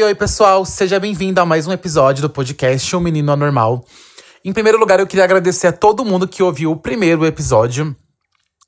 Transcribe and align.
Oi, 0.00 0.04
oi, 0.04 0.14
pessoal! 0.14 0.64
Seja 0.64 0.98
bem-vindo 0.98 1.42
a 1.42 1.44
mais 1.44 1.66
um 1.66 1.72
episódio 1.72 2.22
do 2.22 2.30
podcast 2.30 2.96
O 2.96 3.00
Menino 3.00 3.32
Anormal. 3.32 3.84
Em 4.42 4.50
primeiro 4.50 4.78
lugar, 4.78 4.98
eu 4.98 5.06
queria 5.06 5.24
agradecer 5.24 5.66
a 5.66 5.72
todo 5.72 6.06
mundo 6.06 6.26
que 6.26 6.42
ouviu 6.42 6.72
o 6.72 6.76
primeiro 6.76 7.26
episódio. 7.26 7.94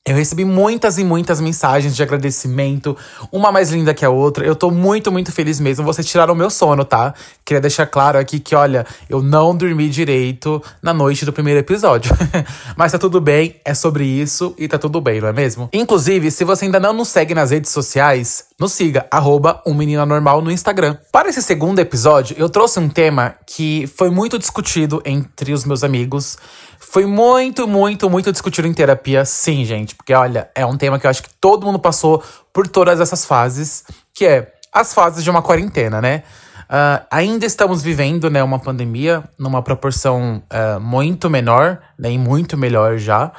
Eu 0.04 0.16
recebi 0.16 0.44
muitas 0.44 0.98
e 0.98 1.04
muitas 1.04 1.40
mensagens 1.40 1.94
de 1.94 2.02
agradecimento, 2.02 2.96
uma 3.30 3.52
mais 3.52 3.70
linda 3.70 3.94
que 3.94 4.04
a 4.04 4.10
outra. 4.10 4.44
Eu 4.44 4.56
tô 4.56 4.68
muito, 4.68 5.12
muito 5.12 5.30
feliz 5.30 5.60
mesmo. 5.60 5.84
Vocês 5.84 6.04
tiraram 6.04 6.34
o 6.34 6.36
meu 6.36 6.50
sono, 6.50 6.84
tá? 6.84 7.14
Queria 7.44 7.60
deixar 7.60 7.86
claro 7.86 8.18
aqui 8.18 8.40
que, 8.40 8.52
olha, 8.52 8.84
eu 9.08 9.22
não 9.22 9.56
dormi 9.56 9.88
direito 9.88 10.60
na 10.82 10.92
noite 10.92 11.24
do 11.24 11.32
primeiro 11.32 11.60
episódio. 11.60 12.12
Mas 12.76 12.90
tá 12.90 12.98
tudo 12.98 13.20
bem, 13.20 13.60
é 13.64 13.74
sobre 13.74 14.04
isso 14.04 14.56
e 14.58 14.66
tá 14.66 14.76
tudo 14.76 15.00
bem, 15.00 15.20
não 15.20 15.28
é 15.28 15.32
mesmo? 15.32 15.68
Inclusive, 15.72 16.32
se 16.32 16.42
você 16.42 16.64
ainda 16.64 16.80
não 16.80 16.92
nos 16.92 17.06
segue 17.06 17.32
nas 17.32 17.52
redes 17.52 17.70
sociais, 17.70 18.46
nos 18.58 18.72
siga, 18.72 19.06
arroba 19.08 19.62
um 19.64 19.72
normal 20.04 20.42
no 20.42 20.50
Instagram. 20.50 20.96
Para 21.12 21.28
esse 21.28 21.42
segundo 21.42 21.78
episódio, 21.78 22.34
eu 22.36 22.48
trouxe 22.48 22.80
um 22.80 22.88
tema 22.88 23.36
que 23.46 23.86
foi 23.86 24.10
muito 24.10 24.36
discutido 24.36 25.00
entre 25.04 25.52
os 25.52 25.64
meus 25.64 25.84
amigos. 25.84 26.36
Foi 26.84 27.06
muito, 27.06 27.66
muito, 27.66 28.10
muito 28.10 28.32
discutido 28.32 28.66
em 28.66 28.74
terapia, 28.74 29.24
sim, 29.24 29.64
gente. 29.64 29.94
Porque, 29.94 30.12
olha, 30.12 30.50
é 30.54 30.66
um 30.66 30.76
tema 30.76 30.98
que 30.98 31.06
eu 31.06 31.10
acho 31.10 31.22
que 31.22 31.30
todo 31.40 31.64
mundo 31.64 31.78
passou 31.78 32.22
por 32.52 32.66
todas 32.66 33.00
essas 33.00 33.24
fases, 33.24 33.84
que 34.12 34.26
é 34.26 34.52
as 34.72 34.92
fases 34.92 35.22
de 35.22 35.30
uma 35.30 35.40
quarentena, 35.40 36.02
né? 36.02 36.24
Uh, 36.64 37.04
ainda 37.10 37.46
estamos 37.46 37.82
vivendo 37.82 38.28
né, 38.28 38.42
uma 38.42 38.58
pandemia 38.58 39.22
numa 39.38 39.62
proporção 39.62 40.42
uh, 40.50 40.80
muito 40.80 41.30
menor, 41.30 41.78
né, 41.98 42.10
e 42.10 42.18
muito 42.18 42.56
melhor 42.56 42.98
já. 42.98 43.30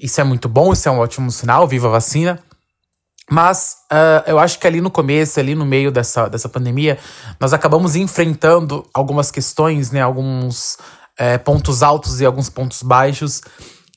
Isso 0.00 0.20
é 0.20 0.24
muito 0.24 0.48
bom, 0.48 0.72
isso 0.72 0.88
é 0.88 0.92
um 0.92 0.98
ótimo 0.98 1.30
sinal, 1.30 1.68
viva 1.68 1.88
a 1.88 1.92
vacina. 1.92 2.38
Mas 3.30 3.76
uh, 3.92 4.28
eu 4.28 4.38
acho 4.38 4.58
que 4.58 4.66
ali 4.66 4.80
no 4.80 4.90
começo, 4.90 5.38
ali 5.38 5.54
no 5.54 5.64
meio 5.64 5.92
dessa, 5.92 6.28
dessa 6.28 6.48
pandemia, 6.48 6.98
nós 7.38 7.52
acabamos 7.52 7.94
enfrentando 7.94 8.84
algumas 8.92 9.30
questões, 9.30 9.90
né, 9.90 10.00
alguns 10.00 10.78
é, 11.18 11.38
pontos 11.38 11.82
altos 11.82 12.20
e 12.20 12.26
alguns 12.26 12.48
pontos 12.48 12.82
baixos, 12.82 13.42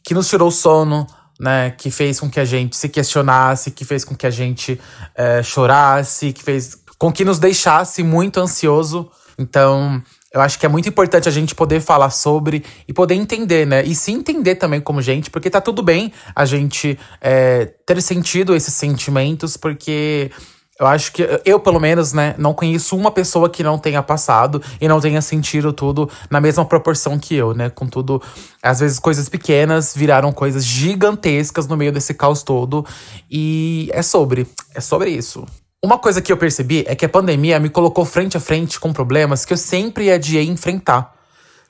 que 0.03 0.13
nos 0.13 0.30
tirou 0.30 0.49
o 0.49 0.52
sono, 0.52 1.08
né? 1.39 1.71
Que 1.71 1.91
fez 1.91 2.19
com 2.19 2.30
que 2.30 2.39
a 2.39 2.45
gente 2.45 2.75
se 2.75 2.89
questionasse, 2.89 3.71
que 3.71 3.83
fez 3.83 4.03
com 4.05 4.16
que 4.16 4.25
a 4.25 4.31
gente 4.31 4.80
é, 5.16 5.43
chorasse, 5.43 6.31
que 6.31 6.43
fez 6.43 6.77
com 6.97 7.11
que 7.11 7.25
nos 7.25 7.39
deixasse 7.39 8.03
muito 8.03 8.39
ansioso. 8.39 9.09
Então, 9.38 10.02
eu 10.33 10.41
acho 10.41 10.59
que 10.59 10.66
é 10.66 10.69
muito 10.69 10.88
importante 10.89 11.30
a 11.30 11.31
gente 11.31 11.55
poder 11.55 11.81
falar 11.81 12.09
sobre 12.09 12.63
e 12.88 12.93
poder 12.93 13.16
entender, 13.16 13.66
né? 13.66 13.83
E 13.83 13.95
se 13.95 14.11
entender 14.11 14.55
também 14.55 14.81
como 14.81 15.02
gente, 15.02 15.30
porque 15.30 15.49
tá 15.49 15.61
tudo 15.61 15.81
bem 15.81 16.11
a 16.36 16.45
gente 16.45 16.99
é, 17.21 17.66
ter 17.86 18.02
sentido 18.02 18.55
esses 18.55 18.73
sentimentos, 18.73 19.58
porque 19.58 20.31
eu 20.79 20.85
acho 20.87 21.13
que 21.13 21.25
eu, 21.45 21.57
pelo 21.59 21.79
menos, 21.79 22.11
né, 22.11 22.35
não 22.37 22.53
conheço 22.53 22.97
uma 22.97 23.09
pessoa 23.09 23.49
que 23.49 23.63
não 23.63 23.77
tenha 23.77 24.03
passado 24.03 24.61
e 24.79 24.87
não 24.87 24.99
tenha 24.99 25.21
sentido 25.21 25.71
tudo 25.71 26.09
na 26.29 26.41
mesma 26.41 26.65
proporção 26.65 27.17
que 27.17 27.33
eu, 27.33 27.53
né? 27.53 27.69
Contudo, 27.69 28.21
às 28.61 28.81
vezes 28.81 28.99
coisas 28.99 29.29
pequenas 29.29 29.93
viraram 29.95 30.33
coisas 30.33 30.65
gigantescas 30.65 31.65
no 31.67 31.77
meio 31.77 31.93
desse 31.93 32.13
caos 32.13 32.43
todo. 32.43 32.85
E 33.31 33.89
é 33.93 34.01
sobre, 34.01 34.47
é 34.73 34.81
sobre 34.81 35.11
isso. 35.11 35.45
Uma 35.81 35.97
coisa 35.97 36.21
que 36.21 36.31
eu 36.31 36.37
percebi 36.37 36.83
é 36.87 36.95
que 36.95 37.05
a 37.05 37.09
pandemia 37.09 37.59
me 37.59 37.69
colocou 37.69 38.03
frente 38.03 38.35
a 38.35 38.39
frente 38.39 38.77
com 38.77 38.91
problemas 38.91 39.45
que 39.45 39.53
eu 39.53 39.57
sempre 39.57 40.11
adiei 40.11 40.45
enfrentar 40.45 41.14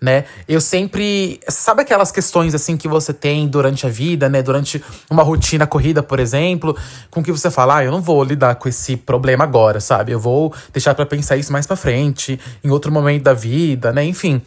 né? 0.01 0.25
Eu 0.47 0.61
sempre. 0.61 1.39
Sabe 1.47 1.81
aquelas 1.81 2.11
questões 2.11 2.53
assim 2.53 2.77
que 2.77 2.87
você 2.87 3.13
tem 3.13 3.47
durante 3.47 3.85
a 3.85 3.89
vida, 3.89 4.29
né? 4.29 4.41
Durante 4.41 4.83
uma 5.09 5.23
rotina 5.23 5.65
corrida, 5.65 6.03
por 6.03 6.19
exemplo, 6.19 6.75
com 7.09 7.23
que 7.23 7.31
você 7.31 7.49
fala, 7.49 7.77
ah, 7.77 7.83
eu 7.83 7.91
não 7.91 8.01
vou 8.01 8.23
lidar 8.23 8.55
com 8.55 8.67
esse 8.67 8.97
problema 8.97 9.43
agora, 9.43 9.79
sabe? 9.79 10.11
Eu 10.11 10.19
vou 10.19 10.53
deixar 10.71 10.93
para 10.93 11.05
pensar 11.05 11.37
isso 11.37 11.51
mais 11.51 11.65
para 11.65 11.75
frente, 11.75 12.39
em 12.63 12.69
outro 12.69 12.91
momento 12.91 13.23
da 13.23 13.33
vida, 13.33 13.91
né? 13.91 14.03
Enfim. 14.03 14.41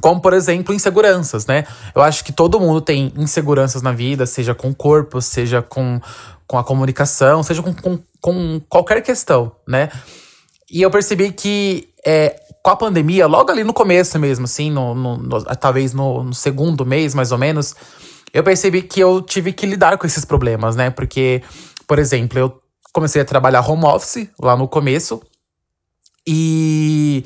Como, 0.00 0.20
por 0.20 0.32
exemplo, 0.32 0.72
inseguranças, 0.72 1.46
né? 1.46 1.64
Eu 1.94 2.00
acho 2.00 2.24
que 2.24 2.32
todo 2.32 2.60
mundo 2.60 2.80
tem 2.80 3.12
inseguranças 3.16 3.82
na 3.82 3.90
vida, 3.90 4.24
seja 4.24 4.54
com 4.54 4.70
o 4.70 4.74
corpo, 4.74 5.20
seja 5.20 5.62
com, 5.62 6.00
com 6.46 6.58
a 6.58 6.64
comunicação, 6.64 7.42
seja 7.42 7.60
com, 7.60 7.74
com, 7.74 7.98
com 8.20 8.60
qualquer 8.68 9.02
questão, 9.02 9.50
né? 9.66 9.90
E 10.70 10.80
eu 10.80 10.90
percebi 10.90 11.32
que 11.32 11.88
é, 12.04 12.40
com 12.62 12.70
a 12.70 12.76
pandemia, 12.76 13.26
logo 13.26 13.50
ali 13.50 13.64
no 13.64 13.72
começo 13.72 14.18
mesmo, 14.18 14.44
assim, 14.44 14.70
no, 14.70 14.94
no, 14.94 15.16
no 15.16 15.44
talvez 15.56 15.92
no, 15.92 16.24
no, 16.24 16.34
segundo 16.34 16.84
mês, 16.84 17.14
mais 17.14 17.32
ou 17.32 17.38
menos, 17.38 17.74
eu 18.32 18.42
percebi 18.42 18.82
que 18.82 19.00
eu 19.00 19.20
tive 19.20 19.52
que 19.52 19.66
lidar 19.66 19.98
com 19.98 20.06
esses 20.06 20.24
problemas, 20.24 20.76
né? 20.76 20.90
Porque, 20.90 21.42
por 21.86 21.98
exemplo, 21.98 22.38
eu 22.38 22.60
comecei 22.92 23.20
a 23.20 23.24
trabalhar 23.24 23.68
home 23.68 23.84
office 23.84 24.28
lá 24.40 24.56
no 24.56 24.68
começo. 24.68 25.20
E 26.26 27.24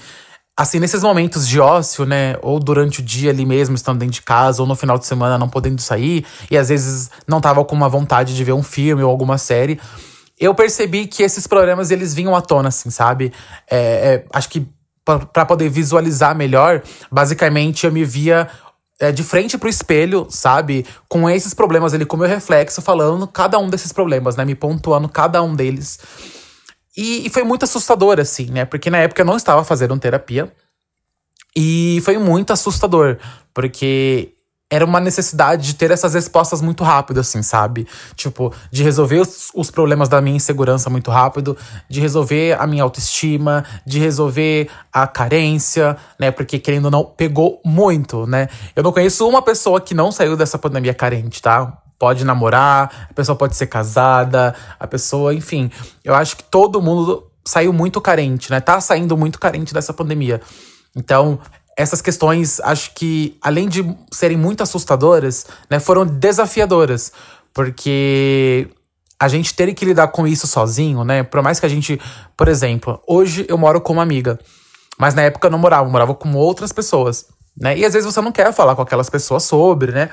assim, 0.56 0.78
nesses 0.78 1.02
momentos 1.02 1.48
de 1.48 1.58
ócio, 1.58 2.06
né, 2.06 2.36
ou 2.40 2.60
durante 2.60 3.00
o 3.00 3.02
dia 3.02 3.30
ali 3.30 3.44
mesmo, 3.44 3.74
estando 3.74 3.98
dentro 3.98 4.14
de 4.14 4.22
casa, 4.22 4.62
ou 4.62 4.68
no 4.68 4.76
final 4.76 4.96
de 4.96 5.04
semana 5.04 5.36
não 5.36 5.48
podendo 5.48 5.80
sair, 5.80 6.24
e 6.50 6.56
às 6.56 6.68
vezes 6.68 7.10
não 7.26 7.40
tava 7.40 7.64
com 7.64 7.74
uma 7.74 7.88
vontade 7.88 8.36
de 8.36 8.44
ver 8.44 8.52
um 8.52 8.62
filme 8.62 9.02
ou 9.02 9.10
alguma 9.10 9.36
série, 9.36 9.80
eu 10.38 10.54
percebi 10.54 11.06
que 11.06 11.22
esses 11.22 11.46
problemas 11.46 11.90
eles 11.90 12.14
vinham 12.14 12.34
à 12.34 12.40
tona, 12.40 12.68
assim, 12.68 12.90
sabe? 12.90 13.32
É, 13.70 13.78
é, 13.78 14.24
acho 14.32 14.48
que 14.48 14.66
para 15.04 15.44
poder 15.44 15.68
visualizar 15.68 16.34
melhor, 16.34 16.82
basicamente 17.10 17.84
eu 17.84 17.92
me 17.92 18.04
via 18.04 18.48
é, 18.98 19.12
de 19.12 19.22
frente 19.22 19.58
pro 19.58 19.68
espelho, 19.68 20.26
sabe? 20.30 20.86
Com 21.08 21.28
esses 21.28 21.52
problemas 21.52 21.92
ali, 21.92 22.06
com 22.06 22.16
meu 22.16 22.28
reflexo, 22.28 22.80
falando 22.80 23.26
cada 23.26 23.58
um 23.58 23.68
desses 23.68 23.92
problemas, 23.92 24.36
né? 24.36 24.44
Me 24.44 24.54
pontuando 24.54 25.08
cada 25.08 25.42
um 25.42 25.54
deles. 25.54 25.98
E, 26.96 27.26
e 27.26 27.30
foi 27.30 27.42
muito 27.42 27.64
assustador, 27.64 28.18
assim, 28.18 28.46
né? 28.46 28.64
Porque 28.64 28.88
na 28.88 28.98
época 28.98 29.22
eu 29.22 29.26
não 29.26 29.36
estava 29.36 29.62
fazendo 29.64 29.98
terapia. 29.98 30.50
E 31.56 32.00
foi 32.04 32.18
muito 32.18 32.52
assustador, 32.52 33.18
porque 33.52 34.33
era 34.74 34.84
uma 34.84 34.98
necessidade 34.98 35.68
de 35.68 35.74
ter 35.74 35.90
essas 35.90 36.14
respostas 36.14 36.60
muito 36.60 36.82
rápido, 36.82 37.20
assim, 37.20 37.42
sabe? 37.42 37.86
Tipo, 38.16 38.52
de 38.70 38.82
resolver 38.82 39.20
os, 39.20 39.50
os, 39.54 39.70
problemas 39.70 40.08
da 40.08 40.20
minha 40.20 40.36
insegurança 40.36 40.90
muito 40.90 41.10
rápido, 41.10 41.56
de 41.88 42.00
resolver 42.00 42.56
a 42.58 42.66
minha 42.66 42.82
autoestima, 42.82 43.64
de 43.86 44.00
resolver 44.00 44.68
a 44.92 45.06
carência, 45.06 45.96
né? 46.18 46.30
Porque, 46.30 46.58
querendo 46.58 46.86
ou 46.86 46.90
não, 46.90 47.04
pegou 47.04 47.60
muito, 47.64 48.26
né? 48.26 48.48
Eu 48.74 48.82
não 48.82 48.92
conheço 48.92 49.28
uma 49.28 49.42
pessoa 49.42 49.80
que 49.80 49.94
não 49.94 50.10
saiu 50.10 50.36
dessa 50.36 50.58
pandemia 50.58 50.92
carente, 50.92 51.40
tá? 51.40 51.78
Pode 51.96 52.24
namorar, 52.24 53.08
a 53.10 53.14
pessoa 53.14 53.36
pode 53.36 53.54
ser 53.54 53.68
casada, 53.68 54.54
a 54.78 54.86
pessoa, 54.86 55.32
enfim. 55.32 55.70
Eu 56.02 56.14
acho 56.14 56.36
que 56.36 56.42
todo 56.42 56.82
mundo 56.82 57.30
saiu 57.46 57.72
muito 57.72 58.00
carente, 58.00 58.50
né? 58.50 58.60
Tá 58.60 58.80
saindo 58.80 59.16
muito 59.16 59.38
carente 59.38 59.72
dessa 59.72 59.92
pandemia. 59.92 60.40
Então, 60.96 61.38
essas 61.76 62.00
questões, 62.00 62.60
acho 62.60 62.94
que, 62.94 63.36
além 63.42 63.68
de 63.68 63.84
serem 64.12 64.36
muito 64.36 64.62
assustadoras, 64.62 65.46
né, 65.70 65.80
foram 65.80 66.06
desafiadoras. 66.06 67.12
Porque 67.52 68.68
a 69.18 69.28
gente 69.28 69.54
ter 69.54 69.72
que 69.74 69.84
lidar 69.84 70.08
com 70.08 70.26
isso 70.26 70.46
sozinho, 70.46 71.04
né? 71.04 71.22
Por 71.22 71.42
mais 71.42 71.60
que 71.60 71.66
a 71.66 71.68
gente. 71.68 72.00
Por 72.36 72.48
exemplo, 72.48 73.00
hoje 73.06 73.46
eu 73.48 73.56
moro 73.56 73.80
com 73.80 73.92
uma 73.92 74.02
amiga. 74.02 74.38
Mas 74.98 75.14
na 75.14 75.22
época 75.22 75.46
eu 75.46 75.50
não 75.50 75.58
morava, 75.58 75.86
eu 75.86 75.90
morava 75.90 76.14
com 76.14 76.32
outras 76.34 76.72
pessoas. 76.72 77.26
Né? 77.56 77.78
E 77.78 77.84
às 77.84 77.92
vezes 77.92 78.12
você 78.12 78.20
não 78.20 78.32
quer 78.32 78.52
falar 78.52 78.74
com 78.74 78.82
aquelas 78.82 79.08
pessoas 79.08 79.44
sobre, 79.44 79.92
né? 79.92 80.10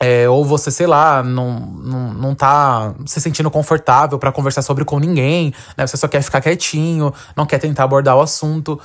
É, 0.00 0.28
ou 0.28 0.44
você, 0.44 0.70
sei 0.70 0.86
lá, 0.86 1.22
não, 1.24 1.58
não, 1.58 2.14
não 2.14 2.34
tá 2.34 2.94
se 3.04 3.20
sentindo 3.20 3.50
confortável 3.50 4.16
para 4.18 4.30
conversar 4.30 4.62
sobre 4.62 4.84
com 4.84 4.98
ninguém, 4.98 5.52
né? 5.76 5.86
Você 5.86 5.96
só 5.96 6.06
quer 6.06 6.22
ficar 6.22 6.40
quietinho, 6.40 7.12
não 7.36 7.44
quer 7.44 7.58
tentar 7.58 7.84
abordar 7.84 8.16
o 8.16 8.20
assunto. 8.20 8.80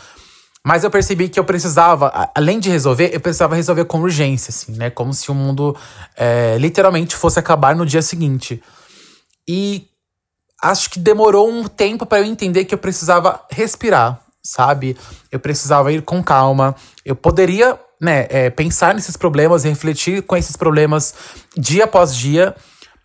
Mas 0.66 0.86
eu 0.86 0.90
percebi 0.90 1.28
que 1.28 1.38
eu 1.38 1.44
precisava, 1.44 2.32
além 2.34 2.58
de 2.58 2.70
resolver, 2.70 3.14
eu 3.14 3.20
precisava 3.20 3.54
resolver 3.54 3.84
com 3.84 4.00
urgência, 4.00 4.50
assim, 4.50 4.72
né? 4.72 4.90
Como 4.90 5.14
se 5.14 5.30
o 5.30 5.36
mundo 5.36 5.76
é, 6.16 6.58
literalmente 6.58 7.18
fosse 7.18 7.38
acabar 7.38 7.76
no 7.76 7.86
dia 7.86 8.02
seguinte. 8.02 8.64
E 9.46 9.90
acho 10.62 10.90
que 10.90 11.00
demorou 11.00 11.50
um 11.50 11.68
tempo 11.68 12.06
para 12.06 12.20
eu 12.20 12.26
entender 12.26 12.64
que 12.64 12.74
eu 12.74 12.78
precisava 12.78 13.42
respirar, 13.52 14.22
sabe? 14.42 14.96
Eu 15.30 15.38
precisava 15.38 15.92
ir 15.92 16.02
com 16.02 16.24
calma. 16.24 16.74
Eu 17.04 17.16
poderia, 17.16 17.78
né, 18.00 18.26
é, 18.30 18.50
pensar 18.50 18.96
nesses 18.96 19.18
problemas, 19.18 19.66
refletir 19.66 20.22
com 20.22 20.38
esses 20.38 20.56
problemas 20.56 21.14
dia 21.58 21.84
após 21.84 22.16
dia. 22.16 22.56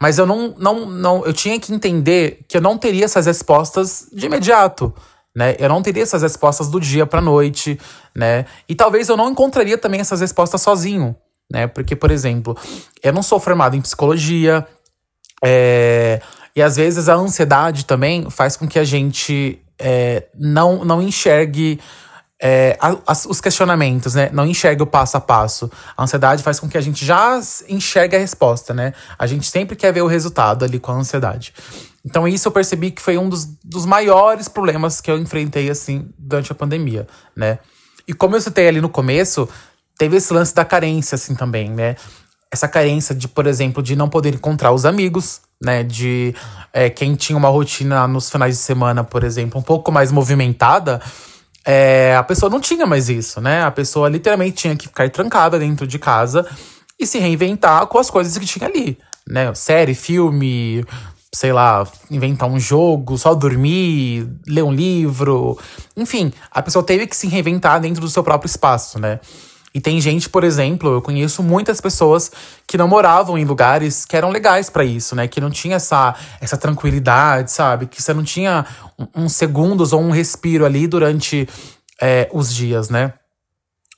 Mas 0.00 0.16
eu 0.16 0.26
não, 0.26 0.54
não, 0.56 0.87
não, 0.87 1.26
eu 1.26 1.32
tinha 1.32 1.58
que 1.58 1.75
entender 1.75 2.44
que 2.46 2.56
eu 2.56 2.61
não 2.61 2.78
teria 2.78 3.04
essas 3.04 3.26
respostas 3.26 4.06
de 4.12 4.26
imediato 4.26 4.94
né? 5.38 5.55
Eu 5.56 5.69
não 5.69 5.81
teria 5.81 6.02
essas 6.02 6.23
respostas 6.23 6.67
do 6.67 6.81
dia 6.81 7.06
para 7.06 7.20
noite, 7.20 7.79
né? 8.12 8.44
E 8.69 8.75
talvez 8.75 9.08
eu 9.08 9.17
não 9.17 9.31
encontraria 9.31 9.79
também 9.79 10.00
essas 10.00 10.20
respostas 10.20 10.61
sozinho, 10.61 11.14
né? 11.49 11.69
Porque, 11.69 11.94
por 11.94 12.11
exemplo, 12.11 12.56
eu 13.00 13.12
não 13.12 13.23
sou 13.23 13.38
formado 13.38 13.76
em 13.76 13.81
psicologia, 13.81 14.67
é, 15.44 16.20
e 16.56 16.61
às 16.61 16.75
vezes 16.75 17.08
a 17.08 17.14
ansiedade 17.14 17.85
também 17.85 18.29
faz 18.29 18.56
com 18.56 18.67
que 18.67 18.81
a 18.81 18.85
gente 18.85 19.62
é, 19.79 20.26
não, 20.37 20.85
não 20.85 21.00
enxergue 21.00 21.79
é, 22.43 22.76
os 23.29 23.40
questionamentos, 23.40 24.17
né? 24.17 24.31
Não 24.32 24.44
enxergue 24.44 24.82
o 24.82 24.87
passo 24.87 25.17
a 25.17 25.20
passo. 25.20 25.70
A 25.96 26.02
ansiedade 26.02 26.43
faz 26.43 26.58
com 26.58 26.69
que 26.69 26.76
a 26.76 26.81
gente 26.81 27.06
já 27.06 27.40
enxergue 27.69 28.17
a 28.17 28.19
resposta, 28.19 28.75
né? 28.75 28.93
A 29.17 29.25
gente 29.29 29.49
sempre 29.49 29.76
quer 29.76 29.93
ver 29.93 30.02
o 30.02 30.08
resultado 30.08 30.64
ali 30.64 30.81
com 30.81 30.90
a 30.90 30.96
ansiedade. 30.96 31.55
Então 32.08 32.26
isso 32.26 32.49
eu 32.49 32.52
percebi 32.52 32.90
que 32.90 33.02
foi 33.02 33.19
um 33.19 33.28
dos, 33.28 33.44
dos 33.62 33.84
maiores 33.84 34.49
problemas 34.49 34.99
que 34.99 35.10
eu 35.10 35.19
enfrentei, 35.19 35.69
assim, 35.69 36.08
durante 36.19 36.50
a 36.50 36.55
pandemia, 36.55 37.06
né? 37.37 37.58
E 38.06 38.14
como 38.14 38.34
eu 38.34 38.40
citei 38.40 38.66
ali 38.66 38.81
no 38.81 38.88
começo, 38.88 39.46
teve 39.99 40.16
esse 40.16 40.32
lance 40.32 40.55
da 40.55 40.64
carência, 40.64 41.16
assim, 41.16 41.34
também, 41.34 41.69
né? 41.70 41.96
Essa 42.50 42.66
carência 42.66 43.14
de, 43.14 43.28
por 43.28 43.46
exemplo, 43.46 43.82
de 43.82 43.94
não 43.94 44.08
poder 44.08 44.34
encontrar 44.34 44.72
os 44.72 44.87
amigos, 44.87 45.43
né? 45.62 45.82
De 45.82 46.34
é, 46.72 46.88
quem 46.88 47.14
tinha 47.14 47.37
uma 47.37 47.50
rotina 47.50 48.08
nos 48.08 48.31
finais 48.31 48.56
de 48.56 48.62
semana, 48.62 49.04
por 49.04 49.22
exemplo, 49.22 49.61
um 49.61 49.62
pouco 49.62 49.93
mais 49.93 50.11
movimentada, 50.11 51.02
é, 51.66 52.16
a 52.16 52.22
pessoa 52.22 52.49
não 52.49 52.58
tinha 52.58 52.87
mais 52.87 53.11
isso, 53.11 53.38
né? 53.38 53.64
A 53.64 53.70
pessoa 53.70 54.08
literalmente 54.08 54.56
tinha 54.56 54.75
que 54.75 54.88
ficar 54.88 55.11
trancada 55.11 55.58
dentro 55.58 55.87
de 55.87 55.99
casa 55.99 56.46
e 56.99 57.06
se 57.06 57.19
reinventar 57.19 57.87
com 57.87 57.99
as 57.99 58.08
coisas 58.08 58.38
que 58.38 58.46
tinha 58.46 58.66
ali, 58.66 58.96
né? 59.28 59.52
Série, 59.54 59.94
filme, 59.94 60.82
sei 61.34 61.52
lá, 61.52 61.86
inventar 62.10 62.48
um 62.48 62.58
jogo, 62.58 63.19
só 63.19 63.34
dormir, 63.34 64.28
ler 64.46 64.62
um 64.62 64.72
livro. 64.72 65.58
Enfim, 65.96 66.32
a 66.50 66.62
pessoa 66.62 66.82
teve 66.82 67.06
que 67.06 67.16
se 67.16 67.28
reinventar 67.28 67.80
dentro 67.80 68.00
do 68.00 68.08
seu 68.08 68.22
próprio 68.22 68.48
espaço, 68.48 68.98
né? 68.98 69.20
E 69.75 69.80
tem 69.80 70.00
gente, 70.00 70.28
por 70.28 70.44
exemplo, 70.44 70.94
eu 70.94 71.02
conheço 71.02 71.42
muitas 71.42 71.80
pessoas 71.80 72.32
que 72.66 72.78
não 72.78 72.88
moravam 72.88 73.36
em 73.36 73.44
lugares 73.44 74.04
que 74.04 74.16
eram 74.16 74.30
legais 74.30 74.70
para 74.70 74.84
isso, 74.84 75.14
né? 75.14 75.28
Que 75.28 75.40
não 75.40 75.50
tinha 75.50 75.76
essa, 75.76 76.14
essa 76.40 76.56
tranquilidade, 76.56 77.52
sabe? 77.52 77.86
Que 77.86 78.02
você 78.02 78.14
não 78.14 78.25
tinha 78.25 78.64
uns 79.14 79.34
segundos 79.34 79.92
ou 79.92 80.00
um 80.00 80.10
respiro 80.10 80.64
ali 80.64 80.86
durante 80.86 81.46
é, 82.00 82.28
os 82.32 82.52
dias, 82.52 82.88
né? 82.88 83.12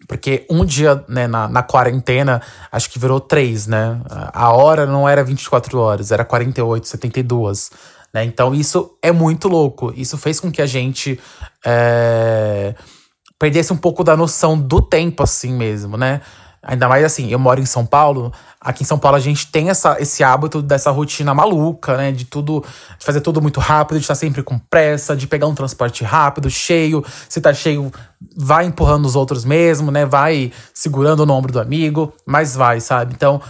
Porque 0.09 0.47
um 0.51 0.65
dia, 0.65 1.05
né, 1.09 1.27
na, 1.27 1.49
na 1.49 1.63
quarentena, 1.63 2.43
acho 2.73 2.91
que 2.91 2.99
virou 2.99 3.21
três, 3.21 3.67
né? 3.67 4.01
A 4.33 4.53
hora 4.53 4.87
não 4.87 5.09
era 5.09 5.23
24 5.23 5.79
horas, 5.79 6.11
era 6.11 6.25
48, 6.25 6.89
72. 6.89 7.71
Né? 8.13 8.25
Então 8.25 8.55
isso 8.55 8.97
é 9.03 9.13
muito 9.13 9.49
louco. 9.49 9.93
Isso 9.97 10.19
fez 10.19 10.41
com 10.41 10.51
que 10.51 10.61
a 10.63 10.67
gente 10.67 11.21
é, 11.65 12.75
perdesse 13.39 13.73
um 13.73 13.77
pouco 13.77 14.03
da 14.03 14.17
noção 14.17 14.59
do 14.59 14.83
tempo, 14.83 15.23
assim 15.23 15.53
mesmo, 15.53 15.97
né? 15.97 16.21
Ainda 16.63 16.89
mais 16.89 17.03
assim, 17.05 17.31
eu 17.31 17.39
moro 17.39 17.59
em 17.59 17.65
São 17.65 17.87
Paulo. 17.87 18.31
Aqui 18.61 18.83
em 18.83 18.87
São 18.87 18.99
Paulo 18.99 19.17
a 19.17 19.21
gente 19.21 19.47
tem 19.47 19.71
essa, 19.71 19.97
esse 19.99 20.23
hábito 20.23 20.61
dessa 20.61 20.91
rotina 20.91 21.33
maluca, 21.33 21.97
né? 21.97 22.13
De 22.13 22.27
tudo, 22.27 22.63
de 22.99 23.05
fazer 23.05 23.23
tudo 23.23 23.41
muito 23.41 23.59
rápido, 23.61 23.97
de 23.97 24.05
estar 24.05 24.15
sempre 24.15 24.43
com 24.43 24.59
pressa, 24.59 25.17
de 25.17 25.27
pegar 25.27 25.47
um 25.47 25.55
transporte 25.55 26.05
rápido, 26.05 26.51
cheio. 26.51 27.03
Se 27.31 27.41
tá 27.41 27.55
cheio, 27.55 27.91
vai 28.37 28.67
empurrando 28.67 29.07
os 29.07 29.17
outros 29.17 29.45
mesmo, 29.45 29.91
né? 29.91 30.05
Vai 30.05 30.53
segurando 30.75 31.25
no 31.25 31.33
ombro 31.33 31.51
do 31.51 31.61
amigo, 31.61 32.13
mas 32.27 32.55
vai, 32.55 32.79
sabe? 32.79 33.15
Então, 33.15 33.41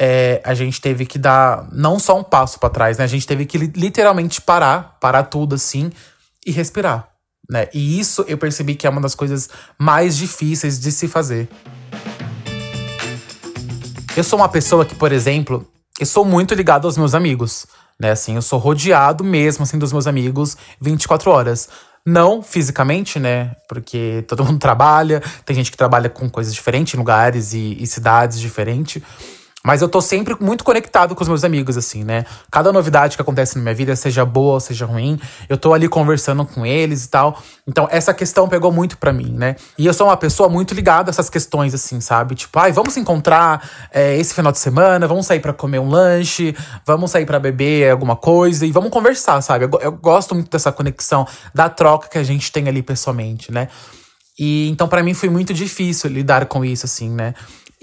é, 0.00 0.40
a 0.42 0.54
gente 0.54 0.80
teve 0.80 1.04
que 1.04 1.18
dar 1.18 1.68
não 1.70 1.98
só 1.98 2.18
um 2.18 2.24
passo 2.24 2.58
para 2.58 2.70
trás, 2.70 2.96
né? 2.96 3.04
A 3.04 3.08
gente 3.08 3.26
teve 3.26 3.44
que 3.44 3.58
literalmente 3.58 4.40
parar, 4.40 4.96
parar 5.00 5.24
tudo 5.24 5.54
assim 5.54 5.92
e 6.46 6.50
respirar, 6.50 7.08
né? 7.50 7.68
E 7.74 8.00
isso 8.00 8.24
eu 8.26 8.38
percebi 8.38 8.74
que 8.74 8.86
é 8.86 8.90
uma 8.90 9.02
das 9.02 9.14
coisas 9.14 9.50
mais 9.78 10.16
difíceis 10.16 10.80
de 10.80 10.90
se 10.90 11.06
fazer. 11.06 11.46
Eu 14.16 14.22
sou 14.22 14.38
uma 14.38 14.48
pessoa 14.48 14.84
que, 14.84 14.94
por 14.94 15.10
exemplo, 15.10 15.66
eu 15.98 16.06
sou 16.06 16.24
muito 16.24 16.54
ligado 16.54 16.86
aos 16.86 16.96
meus 16.96 17.14
amigos, 17.14 17.66
né? 17.98 18.12
Assim, 18.12 18.36
eu 18.36 18.42
sou 18.42 18.60
rodeado 18.60 19.24
mesmo 19.24 19.64
assim 19.64 19.76
dos 19.76 19.92
meus 19.92 20.06
amigos 20.06 20.56
24 20.80 21.32
horas. 21.32 21.68
Não 22.06 22.40
fisicamente, 22.40 23.18
né? 23.18 23.56
Porque 23.68 24.24
todo 24.28 24.44
mundo 24.44 24.58
trabalha, 24.60 25.20
tem 25.44 25.56
gente 25.56 25.72
que 25.72 25.76
trabalha 25.76 26.08
com 26.08 26.30
coisas 26.30 26.54
diferentes, 26.54 26.94
lugares 26.94 27.54
e, 27.54 27.76
e 27.80 27.86
cidades 27.88 28.38
diferentes. 28.38 29.02
Mas 29.64 29.80
eu 29.80 29.88
tô 29.88 30.02
sempre 30.02 30.36
muito 30.38 30.62
conectado 30.62 31.14
com 31.14 31.22
os 31.22 31.28
meus 31.28 31.42
amigos, 31.42 31.78
assim, 31.78 32.04
né? 32.04 32.26
Cada 32.50 32.70
novidade 32.70 33.16
que 33.16 33.22
acontece 33.22 33.56
na 33.56 33.62
minha 33.62 33.74
vida, 33.74 33.96
seja 33.96 34.22
boa 34.22 34.54
ou 34.54 34.60
seja 34.60 34.84
ruim, 34.84 35.18
eu 35.48 35.56
tô 35.56 35.72
ali 35.72 35.88
conversando 35.88 36.44
com 36.44 36.66
eles 36.66 37.06
e 37.06 37.08
tal. 37.08 37.42
Então, 37.66 37.88
essa 37.90 38.12
questão 38.12 38.46
pegou 38.46 38.70
muito 38.70 38.98
para 38.98 39.10
mim, 39.10 39.32
né? 39.32 39.56
E 39.78 39.86
eu 39.86 39.94
sou 39.94 40.08
uma 40.08 40.18
pessoa 40.18 40.50
muito 40.50 40.74
ligada 40.74 41.08
a 41.08 41.12
essas 41.12 41.30
questões, 41.30 41.72
assim, 41.72 41.98
sabe? 41.98 42.34
Tipo, 42.34 42.58
ai, 42.58 42.72
vamos 42.72 42.92
se 42.92 43.00
encontrar 43.00 43.66
é, 43.90 44.14
esse 44.18 44.34
final 44.34 44.52
de 44.52 44.58
semana, 44.58 45.08
vamos 45.08 45.24
sair 45.24 45.40
para 45.40 45.54
comer 45.54 45.78
um 45.78 45.88
lanche, 45.88 46.54
vamos 46.84 47.10
sair 47.10 47.24
para 47.24 47.40
beber 47.40 47.90
alguma 47.90 48.16
coisa 48.16 48.66
e 48.66 48.70
vamos 48.70 48.90
conversar, 48.90 49.40
sabe? 49.40 49.64
Eu, 49.64 49.70
eu 49.80 49.92
gosto 49.92 50.34
muito 50.34 50.50
dessa 50.50 50.70
conexão, 50.72 51.26
da 51.54 51.70
troca 51.70 52.06
que 52.08 52.18
a 52.18 52.22
gente 52.22 52.52
tem 52.52 52.68
ali 52.68 52.82
pessoalmente, 52.82 53.50
né? 53.50 53.68
E 54.38 54.68
então, 54.68 54.88
para 54.88 55.02
mim, 55.02 55.14
foi 55.14 55.30
muito 55.30 55.54
difícil 55.54 56.10
lidar 56.10 56.46
com 56.46 56.64
isso, 56.64 56.84
assim, 56.84 57.08
né? 57.08 57.34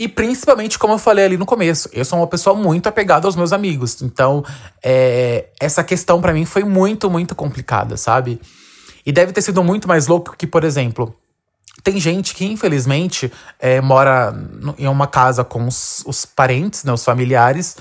E 0.01 0.07
principalmente, 0.07 0.79
como 0.79 0.95
eu 0.95 0.97
falei 0.97 1.25
ali 1.25 1.37
no 1.37 1.45
começo, 1.45 1.87
eu 1.93 2.03
sou 2.03 2.17
uma 2.17 2.25
pessoa 2.25 2.55
muito 2.55 2.87
apegada 2.87 3.27
aos 3.27 3.35
meus 3.35 3.53
amigos. 3.53 4.01
Então, 4.01 4.43
é, 4.83 5.49
essa 5.59 5.83
questão 5.83 6.19
para 6.19 6.33
mim 6.33 6.43
foi 6.43 6.63
muito, 6.63 7.07
muito 7.07 7.35
complicada, 7.35 7.95
sabe? 7.95 8.41
E 9.05 9.11
deve 9.11 9.31
ter 9.31 9.43
sido 9.43 9.63
muito 9.63 9.87
mais 9.87 10.07
louco 10.07 10.35
que, 10.35 10.47
por 10.47 10.63
exemplo, 10.63 11.15
tem 11.83 11.99
gente 11.99 12.33
que, 12.33 12.43
infelizmente, 12.43 13.31
é, 13.59 13.79
mora 13.79 14.33
em 14.75 14.87
uma 14.87 15.05
casa 15.05 15.43
com 15.43 15.67
os, 15.67 16.01
os, 16.07 16.25
parentes, 16.25 16.83
né, 16.83 16.91
os 16.91 17.05
familiares, 17.05 17.77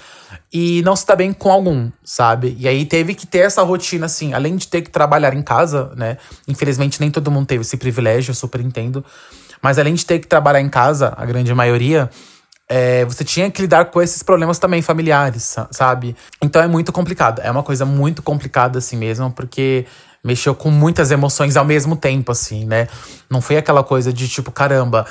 e 0.52 0.82
não 0.82 0.94
se 0.94 1.06
dá 1.06 1.16
bem 1.16 1.32
com 1.32 1.50
algum, 1.50 1.90
sabe? 2.04 2.54
E 2.58 2.68
aí 2.68 2.84
teve 2.84 3.14
que 3.14 3.26
ter 3.26 3.46
essa 3.46 3.62
rotina, 3.62 4.04
assim, 4.04 4.34
além 4.34 4.56
de 4.56 4.68
ter 4.68 4.82
que 4.82 4.90
trabalhar 4.90 5.32
em 5.32 5.42
casa, 5.42 5.90
né? 5.96 6.18
Infelizmente, 6.46 7.00
nem 7.00 7.10
todo 7.10 7.30
mundo 7.30 7.46
teve 7.46 7.62
esse 7.62 7.78
privilégio, 7.78 8.32
eu 8.32 8.34
super 8.34 8.60
entendo. 8.60 9.02
Mas 9.62 9.78
além 9.78 9.94
de 9.94 10.04
ter 10.04 10.18
que 10.18 10.26
trabalhar 10.26 10.60
em 10.60 10.68
casa, 10.68 11.12
a 11.16 11.24
grande 11.24 11.54
maioria, 11.54 12.08
é, 12.68 13.04
você 13.04 13.24
tinha 13.24 13.50
que 13.50 13.62
lidar 13.62 13.86
com 13.86 14.00
esses 14.00 14.22
problemas 14.22 14.58
também 14.60 14.80
familiares, 14.80 15.56
sabe? 15.72 16.14
Então 16.40 16.62
é 16.62 16.68
muito 16.68 16.92
complicado. 16.92 17.40
É 17.40 17.50
uma 17.50 17.64
coisa 17.64 17.84
muito 17.84 18.22
complicada 18.22 18.78
assim 18.78 18.96
mesmo, 18.96 19.30
porque 19.32 19.86
mexeu 20.22 20.54
com 20.54 20.70
muitas 20.70 21.10
emoções 21.10 21.56
ao 21.56 21.64
mesmo 21.64 21.96
tempo, 21.96 22.30
assim, 22.30 22.64
né? 22.64 22.86
Não 23.28 23.40
foi 23.40 23.56
aquela 23.56 23.82
coisa 23.82 24.12
de 24.12 24.28
tipo, 24.28 24.52
caramba. 24.52 25.04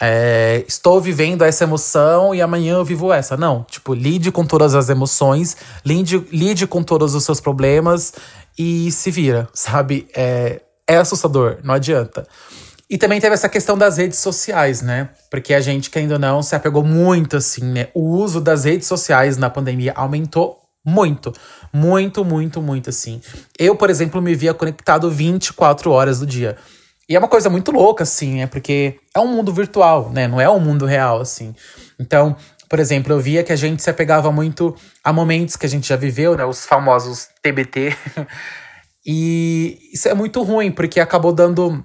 É, 0.00 0.64
estou 0.66 1.00
vivendo 1.00 1.42
essa 1.42 1.64
emoção 1.64 2.34
e 2.34 2.40
amanhã 2.40 2.76
eu 2.76 2.84
vivo 2.84 3.12
essa. 3.12 3.36
Não, 3.36 3.64
tipo, 3.64 3.92
lide 3.92 4.32
com 4.32 4.44
todas 4.44 4.74
as 4.74 4.88
emoções, 4.88 5.56
lide, 5.84 6.26
lide 6.32 6.66
com 6.66 6.82
todos 6.82 7.14
os 7.14 7.22
seus 7.22 7.38
problemas 7.38 8.14
e 8.58 8.90
se 8.90 9.10
vira, 9.10 9.46
sabe? 9.52 10.08
É, 10.16 10.62
é 10.86 10.96
assustador, 10.96 11.58
não 11.62 11.74
adianta. 11.74 12.26
E 12.94 12.96
também 12.96 13.20
teve 13.20 13.34
essa 13.34 13.48
questão 13.48 13.76
das 13.76 13.96
redes 13.96 14.20
sociais, 14.20 14.80
né? 14.80 15.08
Porque 15.28 15.52
a 15.52 15.60
gente, 15.60 15.90
querendo 15.90 16.12
ou 16.12 16.18
não, 16.20 16.40
se 16.44 16.54
apegou 16.54 16.84
muito, 16.84 17.36
assim, 17.36 17.64
né? 17.64 17.88
O 17.92 18.02
uso 18.02 18.40
das 18.40 18.62
redes 18.62 18.86
sociais 18.86 19.36
na 19.36 19.50
pandemia 19.50 19.92
aumentou 19.96 20.60
muito. 20.86 21.32
Muito, 21.72 22.24
muito, 22.24 22.62
muito, 22.62 22.90
assim. 22.90 23.20
Eu, 23.58 23.74
por 23.74 23.90
exemplo, 23.90 24.22
me 24.22 24.32
via 24.36 24.54
conectado 24.54 25.10
24 25.10 25.90
horas 25.90 26.20
do 26.20 26.26
dia. 26.26 26.56
E 27.08 27.16
é 27.16 27.18
uma 27.18 27.26
coisa 27.26 27.50
muito 27.50 27.72
louca, 27.72 28.04
assim, 28.04 28.36
né? 28.36 28.46
Porque 28.46 28.94
é 29.12 29.18
um 29.18 29.26
mundo 29.26 29.52
virtual, 29.52 30.10
né? 30.10 30.28
Não 30.28 30.40
é 30.40 30.48
um 30.48 30.60
mundo 30.60 30.86
real, 30.86 31.20
assim. 31.20 31.52
Então, 31.98 32.36
por 32.68 32.78
exemplo, 32.78 33.12
eu 33.12 33.18
via 33.18 33.42
que 33.42 33.52
a 33.52 33.56
gente 33.56 33.82
se 33.82 33.90
apegava 33.90 34.30
muito 34.30 34.72
a 35.02 35.12
momentos 35.12 35.56
que 35.56 35.66
a 35.66 35.68
gente 35.68 35.88
já 35.88 35.96
viveu, 35.96 36.36
né? 36.36 36.44
Os 36.44 36.64
famosos 36.64 37.26
TBT. 37.42 37.92
e 39.04 39.80
isso 39.92 40.08
é 40.08 40.14
muito 40.14 40.44
ruim, 40.44 40.70
porque 40.70 41.00
acabou 41.00 41.32
dando 41.32 41.84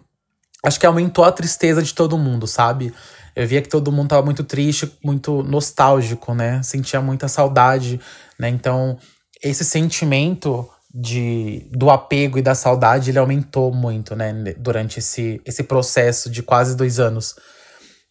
acho 0.63 0.79
que 0.79 0.85
aumentou 0.85 1.23
a 1.23 1.31
tristeza 1.31 1.81
de 1.81 1.93
todo 1.93 2.17
mundo, 2.17 2.47
sabe? 2.47 2.93
Eu 3.35 3.47
via 3.47 3.61
que 3.61 3.69
todo 3.69 3.91
mundo 3.91 4.09
tava 4.09 4.23
muito 4.23 4.43
triste, 4.43 4.91
muito 5.03 5.43
nostálgico, 5.43 6.33
né? 6.33 6.61
Sentia 6.63 7.01
muita 7.01 7.27
saudade, 7.27 7.99
né? 8.37 8.49
Então, 8.49 8.97
esse 9.41 9.63
sentimento 9.63 10.67
de 10.93 11.67
do 11.71 11.89
apego 11.89 12.37
e 12.37 12.41
da 12.41 12.55
saudade, 12.55 13.11
ele 13.11 13.19
aumentou 13.19 13.71
muito, 13.71 14.15
né? 14.15 14.33
Durante 14.57 14.99
esse, 14.99 15.39
esse 15.45 15.63
processo 15.63 16.29
de 16.29 16.43
quase 16.43 16.75
dois 16.75 16.99
anos. 16.99 17.35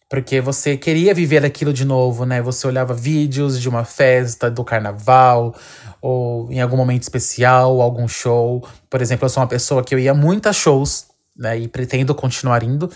Porque 0.09 0.41
você 0.41 0.75
queria 0.75 1.13
viver 1.13 1.45
aquilo 1.45 1.71
de 1.71 1.85
novo, 1.85 2.25
né? 2.25 2.41
Você 2.41 2.65
olhava 2.65 2.95
vídeos 2.95 3.61
de 3.61 3.69
uma 3.69 3.83
festa, 3.83 4.49
do 4.49 4.63
carnaval, 4.63 5.53
ou 6.01 6.51
em 6.51 6.59
algum 6.59 6.77
momento 6.77 7.03
especial, 7.03 7.79
algum 7.79 8.07
show. 8.07 8.67
Por 8.89 9.01
exemplo, 9.03 9.25
eu 9.25 9.29
sou 9.29 9.43
uma 9.43 9.49
pessoa 9.49 9.83
que 9.83 9.93
eu 9.93 9.99
ia 9.99 10.15
muito 10.15 10.49
a 10.49 10.53
shows 10.53 11.08
né? 11.39 11.57
E 11.57 11.67
pretendo 11.67 12.13
continuar 12.13 12.61
indo. 12.61 12.91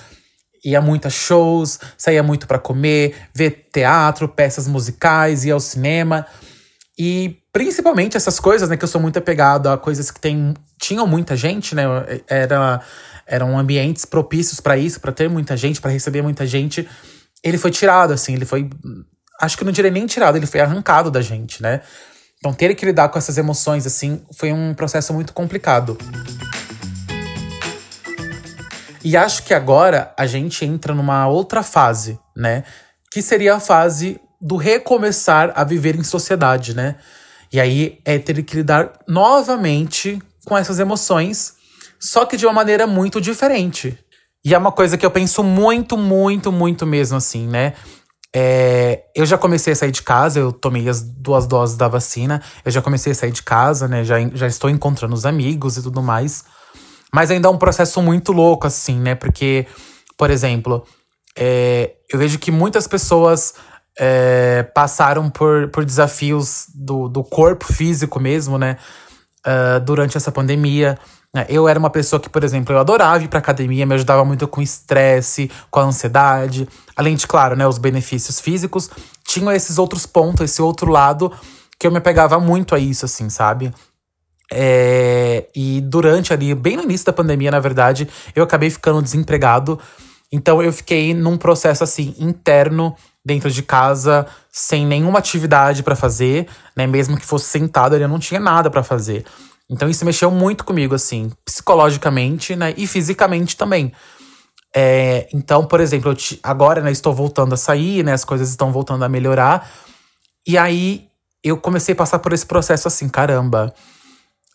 Ia 0.63 0.81
muito 0.81 1.07
a 1.07 1.09
shows, 1.09 1.79
saía 1.97 2.21
muito 2.21 2.45
para 2.47 2.59
comer, 2.59 3.15
ver 3.33 3.69
teatro, 3.71 4.27
peças 4.29 4.67
musicais, 4.67 5.45
ia 5.45 5.53
ao 5.53 5.59
cinema. 5.59 6.25
E 6.97 7.37
principalmente 7.51 8.15
essas 8.15 8.39
coisas, 8.39 8.69
né, 8.69 8.77
que 8.77 8.83
eu 8.83 8.87
sou 8.87 9.01
muito 9.01 9.17
apegado 9.17 9.67
a 9.67 9.77
coisas 9.77 10.11
que 10.11 10.19
tem, 10.19 10.53
tinham 10.79 11.07
muita 11.07 11.35
gente, 11.35 11.73
né? 11.75 11.83
Era, 12.27 12.81
eram 13.25 13.57
ambientes 13.57 14.05
propícios 14.05 14.59
para 14.59 14.77
isso, 14.77 14.99
para 14.99 15.11
ter 15.11 15.29
muita 15.29 15.57
gente, 15.57 15.81
para 15.81 15.91
receber 15.91 16.21
muita 16.21 16.45
gente. 16.45 16.87
Ele 17.43 17.57
foi 17.57 17.71
tirado, 17.71 18.13
assim, 18.13 18.33
ele 18.33 18.45
foi. 18.45 18.69
Acho 19.41 19.57
que 19.57 19.65
não 19.65 19.71
direi 19.71 19.91
nem 19.91 20.05
tirado, 20.05 20.37
ele 20.37 20.45
foi 20.45 20.61
arrancado 20.61 21.11
da 21.11 21.21
gente, 21.21 21.61
né? 21.61 21.81
Então, 22.37 22.53
ter 22.53 22.73
que 22.75 22.85
lidar 22.85 23.09
com 23.09 23.17
essas 23.17 23.37
emoções, 23.37 23.85
assim, 23.87 24.21
foi 24.33 24.51
um 24.51 24.73
processo 24.73 25.13
muito 25.13 25.33
complicado. 25.33 25.97
E 29.03 29.17
acho 29.17 29.43
que 29.43 29.53
agora 29.53 30.13
a 30.17 30.25
gente 30.25 30.63
entra 30.63 30.93
numa 30.93 31.27
outra 31.27 31.61
fase, 31.61 32.19
né? 32.35 32.63
Que 33.11 33.21
seria 33.21 33.55
a 33.55 33.59
fase 33.59 34.19
do 34.41 34.55
recomeçar 34.55 35.51
a 35.55 35.63
viver 35.63 35.95
em 35.95 36.03
sociedade, 36.03 36.75
né? 36.75 36.95
E 37.51 37.59
aí 37.59 37.99
é 38.05 38.17
ter 38.17 38.41
que 38.43 38.57
lidar 38.57 38.93
novamente 39.07 40.19
com 40.45 40.57
essas 40.57 40.79
emoções, 40.79 41.53
só 41.99 42.25
que 42.25 42.37
de 42.37 42.45
uma 42.45 42.53
maneira 42.53 42.87
muito 42.87 43.21
diferente. 43.21 43.97
E 44.43 44.53
é 44.53 44.57
uma 44.57 44.71
coisa 44.71 44.97
que 44.97 45.05
eu 45.05 45.11
penso 45.11 45.43
muito, 45.43 45.97
muito, 45.97 46.51
muito 46.51 46.85
mesmo 46.85 47.17
assim, 47.17 47.47
né? 47.47 47.73
É, 48.35 49.03
eu 49.15 49.25
já 49.25 49.37
comecei 49.37 49.73
a 49.73 49.75
sair 49.75 49.91
de 49.91 50.01
casa, 50.01 50.39
eu 50.39 50.51
tomei 50.51 50.89
as 50.89 51.01
duas 51.01 51.45
doses 51.45 51.77
da 51.77 51.87
vacina, 51.87 52.41
eu 52.65 52.71
já 52.71 52.81
comecei 52.81 53.11
a 53.11 53.15
sair 53.15 53.31
de 53.31 53.43
casa, 53.43 53.87
né? 53.87 54.03
Já, 54.03 54.15
já 54.33 54.47
estou 54.47 54.69
encontrando 54.69 55.13
os 55.13 55.25
amigos 55.25 55.77
e 55.77 55.83
tudo 55.83 56.01
mais. 56.01 56.43
Mas 57.13 57.29
ainda 57.29 57.47
é 57.47 57.51
um 57.51 57.57
processo 57.57 58.01
muito 58.01 58.31
louco, 58.31 58.65
assim, 58.65 58.99
né? 58.99 59.13
Porque, 59.13 59.67
por 60.17 60.31
exemplo, 60.31 60.83
é, 61.37 61.93
eu 62.11 62.17
vejo 62.17 62.39
que 62.39 62.51
muitas 62.51 62.87
pessoas 62.87 63.53
é, 63.99 64.63
passaram 64.73 65.29
por, 65.29 65.67
por 65.69 65.85
desafios 65.85 66.65
do, 66.73 67.07
do 67.07 67.23
corpo 67.23 67.71
físico 67.71 68.19
mesmo, 68.19 68.57
né? 68.57 68.77
Uh, 69.45 69.79
durante 69.81 70.15
essa 70.15 70.31
pandemia. 70.31 70.97
Né? 71.33 71.45
Eu 71.49 71.67
era 71.67 71.77
uma 71.77 71.89
pessoa 71.89 72.19
que, 72.19 72.29
por 72.29 72.43
exemplo, 72.45 72.73
eu 72.73 72.79
adorava 72.79 73.23
ir 73.23 73.27
pra 73.27 73.39
academia, 73.39 73.85
me 73.85 73.93
ajudava 73.93 74.23
muito 74.23 74.47
com 74.47 74.61
estresse, 74.61 75.51
com 75.69 75.81
a 75.81 75.83
ansiedade. 75.83 76.67
Além 76.95 77.15
de, 77.15 77.27
claro, 77.27 77.55
né, 77.55 77.67
os 77.67 77.77
benefícios 77.77 78.39
físicos, 78.39 78.89
tinham 79.27 79.51
esses 79.51 79.77
outros 79.77 80.05
pontos, 80.05 80.45
esse 80.45 80.61
outro 80.61 80.89
lado 80.89 81.31
que 81.77 81.85
eu 81.85 81.91
me 81.91 81.99
pegava 81.99 82.39
muito 82.39 82.73
a 82.73 82.79
isso, 82.79 83.03
assim, 83.03 83.29
sabe? 83.29 83.73
É, 84.55 85.47
e 85.55 85.81
durante 85.81 86.31
ali, 86.31 86.53
bem 86.53 86.77
no 86.77 86.83
início 86.83 87.05
da 87.05 87.13
pandemia, 87.13 87.51
na 87.51 87.59
verdade, 87.59 88.07
eu 88.35 88.43
acabei 88.43 88.69
ficando 88.69 89.01
desempregado. 89.01 89.79
Então 90.31 90.61
eu 90.61 90.71
fiquei 90.73 91.13
num 91.13 91.37
processo 91.37 91.83
assim 91.83 92.15
interno 92.17 92.95
dentro 93.25 93.49
de 93.49 93.61
casa, 93.61 94.25
sem 94.51 94.85
nenhuma 94.85 95.19
atividade 95.19 95.83
para 95.83 95.95
fazer, 95.95 96.47
né? 96.75 96.85
Mesmo 96.85 97.17
que 97.17 97.25
fosse 97.25 97.45
sentado, 97.45 97.95
eu 97.95 98.07
não 98.07 98.19
tinha 98.19 98.39
nada 98.39 98.69
para 98.69 98.83
fazer. 98.83 99.25
Então 99.69 99.89
isso 99.89 100.05
mexeu 100.05 100.29
muito 100.29 100.65
comigo, 100.65 100.93
assim, 100.93 101.31
psicologicamente, 101.45 102.55
né? 102.55 102.73
E 102.75 102.85
fisicamente 102.85 103.55
também. 103.55 103.93
É, 104.75 105.27
então, 105.33 105.65
por 105.65 105.79
exemplo, 105.79 106.11
eu 106.11 106.15
te, 106.15 106.39
agora 106.41 106.81
né, 106.81 106.91
estou 106.91 107.13
voltando 107.13 107.53
a 107.53 107.57
sair, 107.57 108.03
né? 108.03 108.13
As 108.13 108.25
coisas 108.25 108.49
estão 108.49 108.71
voltando 108.71 109.03
a 109.03 109.09
melhorar. 109.09 109.69
E 110.45 110.57
aí 110.57 111.07
eu 111.43 111.57
comecei 111.57 111.93
a 111.93 111.95
passar 111.95 112.19
por 112.19 112.33
esse 112.33 112.45
processo 112.45 112.87
assim, 112.87 113.07
caramba, 113.07 113.73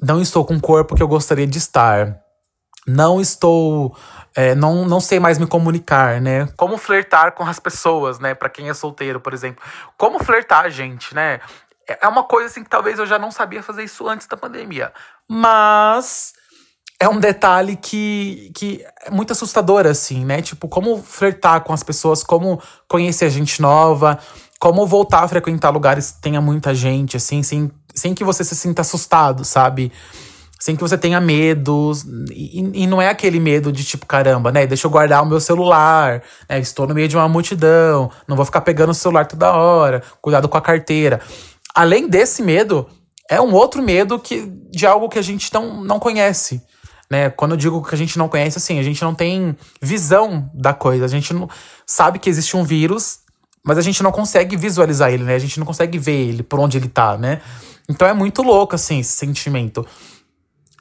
não 0.01 0.21
estou 0.21 0.45
com 0.45 0.55
o 0.55 0.61
corpo 0.61 0.95
que 0.95 1.03
eu 1.03 1.09
gostaria 1.09 1.47
de 1.47 1.59
estar. 1.59 2.19
Não 2.87 3.21
estou. 3.21 3.95
É, 4.35 4.55
não, 4.55 4.87
não 4.87 5.01
sei 5.01 5.21
mais 5.21 5.39
me 5.39 5.47
comunicar, 5.47 6.21
né? 6.21 6.49
Como 6.57 6.79
flertar 6.79 7.33
com 7.33 7.45
as 7.45 7.59
pessoas, 7.59 8.19
né? 8.19 8.35
Para 8.35 8.49
quem 8.49 8.69
é 8.71 8.75
solteiro, 8.75 9.21
por 9.21 9.35
exemplo. 9.35 9.63
Como 9.97 10.23
flertar, 10.23 10.71
gente, 10.71 11.15
né? 11.15 11.41
É, 11.89 11.99
é 12.03 12.09
uma 12.09 12.25
coisa 12.25 12.47
assim 12.47 12.65
que 12.65 12.71
talvez 12.71 12.99
eu 12.99 13.07
já 13.07 13.19
não 13.19 13.31
sabia 13.31 13.63
fazer 13.63 13.85
isso 13.85 14.09
antes 14.09 14.27
da 14.27 14.37
pandemia. 14.37 14.93
Mas 15.29 16.33
é 17.01 17.09
um 17.09 17.21
detalhe 17.21 17.77
que, 17.77 18.51
que 18.55 18.85
é 19.05 19.11
muito 19.11 19.33
assustador, 19.33 19.87
assim, 19.87 20.25
né? 20.25 20.43
Tipo, 20.43 20.67
como 20.67 21.03
flertar 21.03 21.61
com 21.63 21.73
as 21.73 21.83
pessoas, 21.83 22.25
como 22.25 22.61
conhecer 22.89 23.31
gente 23.31 23.63
nova, 23.63 24.19
como 24.59 24.87
voltar 24.87 25.23
a 25.23 25.29
frequentar 25.29 25.71
lugares 25.71 26.13
que 26.13 26.21
tenha 26.21 26.41
muita 26.41 26.75
gente, 26.75 27.17
assim, 27.17 27.43
sem, 27.43 27.71
sem 27.95 28.15
que 28.15 28.25
você 28.25 28.45
se 28.45 28.55
sinta 28.57 28.83
assustado, 28.83 29.45
sabe? 29.45 29.93
Sem 30.61 30.75
que 30.75 30.83
você 30.83 30.99
tenha 30.99 31.21
medo. 31.21 31.93
E, 32.31 32.83
e, 32.83 32.87
não 32.87 33.01
é 33.01 33.09
aquele 33.09 33.39
medo 33.39 33.71
de 33.71 33.85
tipo, 33.85 34.07
caramba, 34.07 34.51
né? 34.51 34.67
Deixa 34.67 34.87
eu 34.87 34.91
guardar 34.91 35.23
o 35.23 35.27
meu 35.27 35.41
celular, 35.41 36.23
né? 36.49 36.59
Estou 36.59 36.87
no 36.87 36.95
meio 36.95 37.09
de 37.09 37.17
uma 37.17 37.29
multidão, 37.29 38.11
não 38.27 38.37
vou 38.37 38.45
ficar 38.45 38.61
pegando 38.61 38.91
o 38.91 38.95
celular 38.95 39.27
toda 39.27 39.53
hora, 39.53 40.03
cuidado 40.21 40.49
com 40.49 40.59
a 40.59 40.61
carteira 40.61 41.21
além 41.79 42.09
desse 42.09 42.43
medo, 42.43 42.89
é 43.31 43.41
um 43.41 43.55
outro 43.55 43.81
medo 43.81 44.19
que, 44.19 44.47
de 44.69 44.85
algo 44.85 45.09
que 45.09 45.19
a 45.19 45.23
gente 45.23 45.55
não, 45.55 45.85
não 45.85 46.01
conhece. 46.01 46.61
Né? 47.09 47.31
Quando 47.31 47.53
eu 47.53 47.57
digo 47.57 47.81
que 47.83 47.95
a 47.95 47.99
gente 47.99 48.19
não 48.19 48.29
conhece, 48.29 48.59
assim, 48.59 48.81
a 48.81 48.83
gente 48.83 49.01
não 49.01 49.15
tem 49.15 49.57
visão 49.81 50.51
da 50.53 50.75
coisa. 50.75 51.05
A 51.05 51.09
gente 51.09 51.33
não 51.33 51.49
sabe 51.87 52.19
que 52.19 52.29
existe 52.29 52.57
um 52.57 52.65
vírus, 52.65 53.21
mas 53.65 53.79
a 53.79 53.81
gente 53.81 54.03
não 54.03 54.11
consegue 54.11 54.57
visualizar 54.57 55.13
ele, 55.13 55.23
né? 55.23 55.37
A 55.37 55.39
gente 55.39 55.57
não 55.59 55.67
consegue 55.67 55.99
ver 55.99 56.29
ele, 56.29 56.43
por 56.43 56.59
onde 56.59 56.79
ele 56.79 56.89
tá, 56.89 57.17
né? 57.17 57.41
Então 57.89 58.07
é 58.07 58.13
muito 58.13 58.43
louco, 58.43 58.75
assim, 58.75 59.01
esse 59.01 59.13
sentimento. 59.13 59.87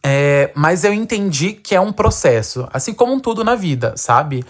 É, 0.04 0.52
mas 0.56 0.84
eu 0.84 0.94
entendi 0.94 1.54
que 1.54 1.76
é 1.76 1.82
um 1.82 1.92
processo, 1.92 2.68
assim 2.72 2.94
como 2.94 3.20
tudo 3.20 3.44
na 3.44 3.56
vida, 3.56 3.94
sabe? 3.98 4.46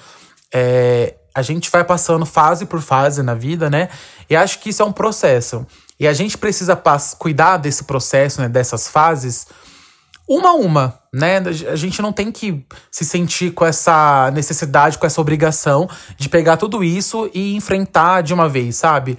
É, 0.53 1.15
a 1.33 1.41
gente 1.41 1.69
vai 1.69 1.83
passando 1.83 2.25
fase 2.25 2.65
por 2.65 2.81
fase 2.81 3.21
na 3.21 3.33
vida, 3.33 3.69
né? 3.69 3.89
E 4.29 4.35
acho 4.35 4.59
que 4.59 4.69
isso 4.69 4.81
é 4.81 4.85
um 4.85 4.91
processo. 4.91 5.65
E 5.99 6.07
a 6.07 6.13
gente 6.13 6.37
precisa 6.37 6.75
cuidar 7.17 7.57
desse 7.57 7.83
processo, 7.83 8.41
né, 8.41 8.49
dessas 8.49 8.87
fases, 8.87 9.47
uma 10.27 10.49
a 10.49 10.53
uma, 10.53 10.99
né? 11.13 11.37
A 11.71 11.75
gente 11.75 12.01
não 12.01 12.11
tem 12.11 12.31
que 12.31 12.65
se 12.91 13.05
sentir 13.05 13.51
com 13.51 13.65
essa 13.65 14.29
necessidade, 14.31 14.97
com 14.97 15.05
essa 15.05 15.21
obrigação 15.21 15.89
de 16.17 16.27
pegar 16.27 16.57
tudo 16.57 16.83
isso 16.83 17.29
e 17.33 17.55
enfrentar 17.55 18.21
de 18.21 18.33
uma 18.33 18.49
vez, 18.49 18.75
sabe? 18.75 19.17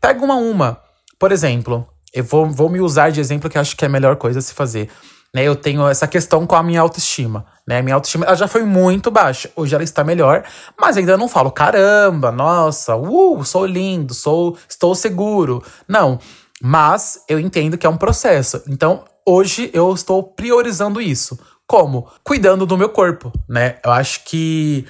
Pega 0.00 0.22
uma 0.24 0.34
a 0.34 0.36
uma. 0.36 0.80
Por 1.18 1.32
exemplo, 1.32 1.88
eu 2.12 2.24
vou, 2.24 2.50
vou 2.50 2.68
me 2.68 2.80
usar 2.80 3.10
de 3.10 3.20
exemplo 3.20 3.48
que 3.48 3.58
acho 3.58 3.76
que 3.76 3.84
é 3.84 3.88
a 3.88 3.90
melhor 3.90 4.16
coisa 4.16 4.38
a 4.38 4.42
se 4.42 4.54
fazer. 4.54 4.88
Né, 5.32 5.44
eu 5.44 5.54
tenho 5.54 5.86
essa 5.86 6.08
questão 6.08 6.44
com 6.44 6.56
a 6.56 6.62
minha 6.62 6.80
autoestima. 6.80 7.46
Né? 7.66 7.80
Minha 7.82 7.94
autoestima 7.94 8.26
ela 8.26 8.34
já 8.34 8.48
foi 8.48 8.64
muito 8.64 9.10
baixa. 9.10 9.48
Hoje 9.54 9.74
ela 9.74 9.84
está 9.84 10.02
melhor, 10.02 10.44
mas 10.78 10.96
ainda 10.96 11.16
não 11.16 11.28
falo, 11.28 11.52
caramba, 11.52 12.32
nossa, 12.32 12.96
uh, 12.96 13.44
sou 13.44 13.64
lindo, 13.64 14.12
sou, 14.12 14.56
estou 14.68 14.94
seguro. 14.94 15.62
Não. 15.86 16.18
Mas 16.60 17.24
eu 17.28 17.38
entendo 17.38 17.78
que 17.78 17.86
é 17.86 17.90
um 17.90 17.96
processo. 17.96 18.62
Então, 18.68 19.04
hoje 19.26 19.70
eu 19.72 19.92
estou 19.94 20.22
priorizando 20.22 21.00
isso. 21.00 21.38
Como? 21.66 22.08
Cuidando 22.24 22.66
do 22.66 22.76
meu 22.76 22.88
corpo, 22.88 23.32
né? 23.48 23.76
Eu 23.84 23.92
acho 23.92 24.24
que 24.24 24.84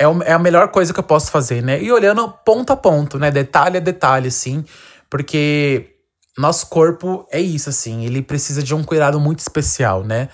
é, 0.00 0.04
é 0.24 0.32
a 0.32 0.38
melhor 0.38 0.68
coisa 0.68 0.92
que 0.92 0.98
eu 0.98 1.04
posso 1.04 1.30
fazer, 1.30 1.62
né? 1.62 1.82
E 1.82 1.92
olhando 1.92 2.26
ponto 2.44 2.72
a 2.72 2.76
ponto, 2.76 3.18
né? 3.18 3.30
Detalhe 3.30 3.76
a 3.76 3.80
detalhe, 3.80 4.28
assim. 4.28 4.64
Porque 5.10 5.95
nosso 6.38 6.66
corpo 6.66 7.26
é 7.30 7.40
isso, 7.40 7.68
assim, 7.68 8.04
ele 8.04 8.22
precisa 8.22 8.62
de 8.62 8.74
um 8.74 8.84
cuidado 8.84 9.18
muito 9.18 9.40
especial, 9.40 10.04
né? 10.04 10.28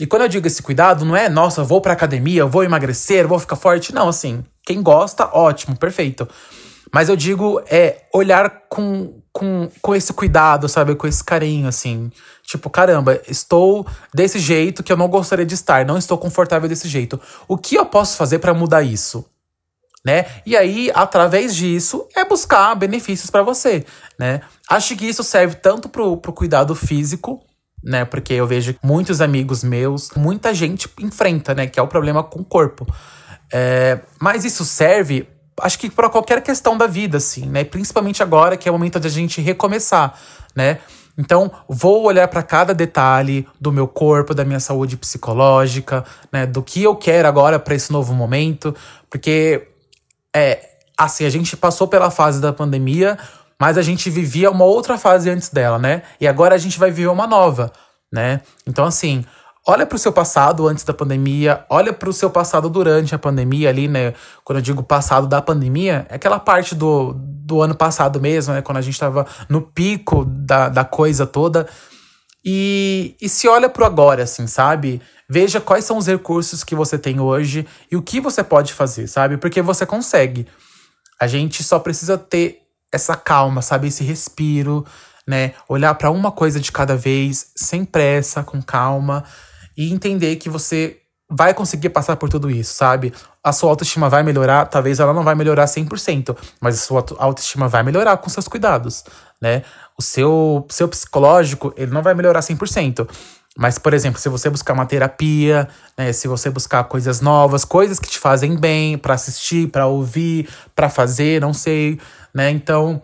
E 0.00 0.06
quando 0.06 0.22
eu 0.22 0.28
digo 0.28 0.46
esse 0.46 0.62
cuidado, 0.62 1.04
não 1.04 1.14
é, 1.14 1.28
nossa, 1.28 1.62
vou 1.62 1.80
pra 1.80 1.92
academia, 1.92 2.46
vou 2.46 2.64
emagrecer, 2.64 3.28
vou 3.28 3.38
ficar 3.38 3.56
forte. 3.56 3.94
Não, 3.94 4.08
assim, 4.08 4.42
quem 4.64 4.82
gosta, 4.82 5.28
ótimo, 5.30 5.76
perfeito. 5.76 6.26
Mas 6.92 7.08
eu 7.10 7.16
digo, 7.16 7.62
é 7.68 8.04
olhar 8.14 8.62
com, 8.68 9.20
com, 9.30 9.68
com 9.82 9.94
esse 9.94 10.12
cuidado, 10.12 10.68
sabe? 10.68 10.94
Com 10.94 11.06
esse 11.06 11.22
carinho, 11.22 11.68
assim. 11.68 12.10
Tipo, 12.42 12.70
caramba, 12.70 13.20
estou 13.28 13.86
desse 14.12 14.38
jeito 14.38 14.82
que 14.82 14.90
eu 14.90 14.96
não 14.96 15.06
gostaria 15.06 15.44
de 15.44 15.54
estar, 15.54 15.84
não 15.84 15.98
estou 15.98 16.16
confortável 16.16 16.68
desse 16.68 16.88
jeito. 16.88 17.20
O 17.46 17.58
que 17.58 17.76
eu 17.76 17.84
posso 17.84 18.16
fazer 18.16 18.38
para 18.38 18.54
mudar 18.54 18.82
isso? 18.82 19.24
Né? 20.04 20.26
E 20.46 20.56
aí, 20.56 20.90
através 20.94 21.54
disso, 21.54 22.06
é 22.16 22.24
buscar 22.24 22.74
benefícios 22.74 23.30
para 23.30 23.42
você, 23.42 23.84
né? 24.18 24.40
Acho 24.68 24.96
que 24.96 25.06
isso 25.06 25.22
serve 25.22 25.56
tanto 25.56 25.88
pro, 25.88 26.16
pro 26.16 26.32
cuidado 26.32 26.74
físico, 26.74 27.40
né? 27.82 28.04
Porque 28.04 28.32
eu 28.32 28.46
vejo 28.46 28.74
muitos 28.82 29.20
amigos 29.20 29.62
meus, 29.62 30.10
muita 30.16 30.54
gente 30.54 30.88
enfrenta, 31.00 31.54
né? 31.54 31.66
Que 31.66 31.78
é 31.78 31.82
o 31.82 31.88
problema 31.88 32.22
com 32.22 32.40
o 32.40 32.44
corpo. 32.44 32.86
É, 33.52 34.00
mas 34.20 34.44
isso 34.44 34.64
serve, 34.64 35.28
acho 35.60 35.78
que 35.78 35.90
para 35.90 36.08
qualquer 36.08 36.40
questão 36.42 36.78
da 36.78 36.86
vida, 36.86 37.18
assim, 37.18 37.46
né? 37.46 37.64
Principalmente 37.64 38.22
agora 38.22 38.56
que 38.56 38.68
é 38.68 38.72
o 38.72 38.74
momento 38.74 38.98
de 38.98 39.06
a 39.06 39.10
gente 39.10 39.40
recomeçar, 39.40 40.14
né? 40.54 40.78
Então, 41.18 41.50
vou 41.68 42.04
olhar 42.04 42.26
para 42.28 42.42
cada 42.42 42.72
detalhe 42.72 43.46
do 43.60 43.70
meu 43.70 43.86
corpo, 43.86 44.34
da 44.34 44.44
minha 44.44 44.60
saúde 44.60 44.96
psicológica, 44.96 46.02
né, 46.32 46.46
do 46.46 46.62
que 46.62 46.82
eu 46.82 46.96
quero 46.96 47.28
agora 47.28 47.58
para 47.58 47.74
esse 47.74 47.92
novo 47.92 48.14
momento, 48.14 48.74
porque 49.10 49.69
é, 50.34 50.60
assim, 50.96 51.24
a 51.24 51.30
gente 51.30 51.56
passou 51.56 51.88
pela 51.88 52.10
fase 52.10 52.40
da 52.40 52.52
pandemia, 52.52 53.18
mas 53.58 53.76
a 53.76 53.82
gente 53.82 54.08
vivia 54.08 54.50
uma 54.50 54.64
outra 54.64 54.96
fase 54.96 55.28
antes 55.28 55.50
dela, 55.50 55.78
né? 55.78 56.02
E 56.20 56.26
agora 56.26 56.54
a 56.54 56.58
gente 56.58 56.78
vai 56.78 56.90
viver 56.90 57.08
uma 57.08 57.26
nova, 57.26 57.72
né? 58.12 58.40
Então, 58.66 58.84
assim, 58.84 59.24
olha 59.66 59.84
para 59.84 59.96
o 59.96 59.98
seu 59.98 60.12
passado 60.12 60.66
antes 60.66 60.84
da 60.84 60.94
pandemia, 60.94 61.64
olha 61.68 61.92
para 61.92 62.08
o 62.08 62.12
seu 62.12 62.30
passado 62.30 62.70
durante 62.70 63.14
a 63.14 63.18
pandemia 63.18 63.68
ali, 63.68 63.86
né? 63.86 64.14
Quando 64.44 64.58
eu 64.58 64.62
digo 64.62 64.82
passado 64.82 65.26
da 65.26 65.42
pandemia, 65.42 66.06
é 66.08 66.14
aquela 66.14 66.38
parte 66.38 66.74
do, 66.74 67.14
do 67.14 67.60
ano 67.60 67.74
passado 67.74 68.20
mesmo, 68.20 68.54
né? 68.54 68.62
Quando 68.62 68.78
a 68.78 68.82
gente 68.82 68.94
estava 68.94 69.26
no 69.48 69.60
pico 69.60 70.24
da, 70.24 70.68
da 70.68 70.84
coisa 70.84 71.26
toda. 71.26 71.68
E, 72.44 73.14
e 73.20 73.28
se 73.28 73.46
olha 73.46 73.68
pro 73.68 73.84
agora, 73.84 74.22
assim, 74.22 74.46
sabe? 74.46 75.02
Veja 75.32 75.60
quais 75.60 75.84
são 75.84 75.96
os 75.96 76.08
recursos 76.08 76.64
que 76.64 76.74
você 76.74 76.98
tem 76.98 77.20
hoje 77.20 77.64
e 77.88 77.96
o 77.96 78.02
que 78.02 78.20
você 78.20 78.42
pode 78.42 78.74
fazer, 78.74 79.06
sabe? 79.06 79.36
Porque 79.36 79.62
você 79.62 79.86
consegue. 79.86 80.44
A 81.20 81.28
gente 81.28 81.62
só 81.62 81.78
precisa 81.78 82.18
ter 82.18 82.62
essa 82.90 83.14
calma, 83.14 83.62
sabe? 83.62 83.86
Esse 83.86 84.02
respiro, 84.02 84.84
né? 85.24 85.52
Olhar 85.68 85.94
para 85.94 86.10
uma 86.10 86.32
coisa 86.32 86.58
de 86.58 86.72
cada 86.72 86.96
vez, 86.96 87.52
sem 87.54 87.84
pressa, 87.84 88.42
com 88.42 88.60
calma 88.60 89.22
e 89.76 89.92
entender 89.92 90.34
que 90.34 90.48
você 90.48 90.96
vai 91.30 91.54
conseguir 91.54 91.90
passar 91.90 92.16
por 92.16 92.28
tudo 92.28 92.50
isso, 92.50 92.74
sabe? 92.74 93.14
A 93.42 93.52
sua 93.52 93.70
autoestima 93.70 94.08
vai 94.08 94.24
melhorar, 94.24 94.66
talvez 94.66 94.98
ela 94.98 95.14
não 95.14 95.22
vai 95.22 95.36
melhorar 95.36 95.66
100%, 95.66 96.36
mas 96.60 96.74
a 96.74 96.78
sua 96.84 97.04
autoestima 97.18 97.68
vai 97.68 97.84
melhorar 97.84 98.16
com 98.16 98.28
seus 98.28 98.48
cuidados, 98.48 99.04
né? 99.40 99.62
O 99.96 100.02
seu, 100.02 100.66
seu 100.68 100.88
psicológico, 100.88 101.72
ele 101.76 101.92
não 101.92 102.02
vai 102.02 102.14
melhorar 102.14 102.40
100%. 102.40 103.08
Mas, 103.56 103.78
por 103.78 103.92
exemplo, 103.92 104.20
se 104.20 104.28
você 104.28 104.48
buscar 104.48 104.72
uma 104.72 104.86
terapia, 104.86 105.68
né, 105.98 106.12
se 106.12 106.28
você 106.28 106.48
buscar 106.50 106.84
coisas 106.84 107.20
novas, 107.20 107.64
coisas 107.64 107.98
que 107.98 108.08
te 108.08 108.18
fazem 108.18 108.56
bem 108.56 108.96
para 108.96 109.14
assistir, 109.14 109.68
para 109.68 109.86
ouvir, 109.86 110.48
para 110.74 110.88
fazer, 110.88 111.40
não 111.40 111.52
sei, 111.52 111.98
né? 112.32 112.50
Então, 112.50 113.02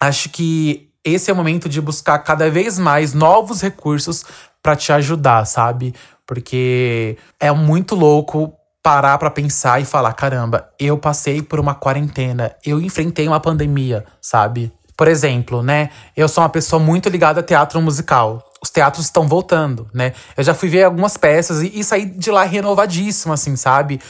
acho 0.00 0.28
que 0.28 0.90
esse 1.04 1.30
é 1.30 1.32
o 1.32 1.36
momento 1.36 1.68
de 1.68 1.80
buscar 1.80 2.18
cada 2.18 2.50
vez 2.50 2.78
mais 2.78 3.14
novos 3.14 3.62
recursos 3.62 4.24
para 4.62 4.76
te 4.76 4.92
ajudar, 4.92 5.46
sabe? 5.46 5.94
Porque 6.26 7.16
é 7.40 7.50
muito 7.50 7.94
louco 7.94 8.52
parar 8.82 9.16
para 9.18 9.30
pensar 9.30 9.80
e 9.80 9.84
falar: 9.84 10.12
caramba, 10.12 10.68
eu 10.78 10.98
passei 10.98 11.42
por 11.42 11.58
uma 11.58 11.74
quarentena, 11.74 12.54
eu 12.64 12.80
enfrentei 12.80 13.26
uma 13.26 13.40
pandemia, 13.40 14.04
sabe? 14.20 14.70
Por 14.96 15.08
exemplo, 15.08 15.62
né? 15.62 15.90
Eu 16.14 16.28
sou 16.28 16.42
uma 16.42 16.50
pessoa 16.50 16.80
muito 16.80 17.08
ligada 17.08 17.40
a 17.40 17.42
teatro 17.42 17.80
musical. 17.80 18.49
Os 18.62 18.70
teatros 18.70 19.06
estão 19.06 19.26
voltando, 19.26 19.88
né? 19.92 20.12
Eu 20.36 20.44
já 20.44 20.54
fui 20.54 20.68
ver 20.68 20.84
algumas 20.84 21.16
peças 21.16 21.62
e, 21.62 21.80
e 21.80 21.84
saí 21.84 22.04
de 22.06 22.30
lá 22.30 22.44
renovadíssimo, 22.44 23.32
assim, 23.32 23.56
sabe? 23.56 24.00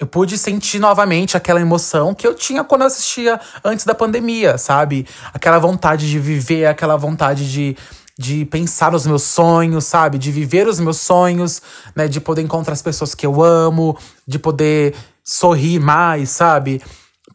Eu 0.00 0.06
pude 0.06 0.36
sentir 0.36 0.80
novamente 0.80 1.36
aquela 1.36 1.60
emoção 1.60 2.12
que 2.12 2.26
eu 2.26 2.34
tinha 2.34 2.64
quando 2.64 2.80
eu 2.80 2.88
assistia 2.88 3.40
antes 3.64 3.84
da 3.84 3.94
pandemia, 3.94 4.58
sabe? 4.58 5.06
Aquela 5.32 5.58
vontade 5.58 6.10
de 6.10 6.18
viver, 6.18 6.66
aquela 6.66 6.96
vontade 6.96 7.50
de 7.50 7.76
de 8.18 8.44
pensar 8.44 8.92
nos 8.92 9.06
meus 9.06 9.22
sonhos, 9.22 9.84
sabe? 9.84 10.18
De 10.18 10.30
viver 10.30 10.68
os 10.68 10.78
meus 10.78 11.00
sonhos, 11.00 11.62
né? 11.96 12.06
De 12.06 12.20
poder 12.20 12.42
encontrar 12.42 12.72
as 12.74 12.82
pessoas 12.82 13.14
que 13.14 13.26
eu 13.26 13.42
amo, 13.42 13.96
de 14.26 14.38
poder 14.38 14.94
sorrir 15.24 15.80
mais, 15.80 16.30
sabe? 16.30 16.80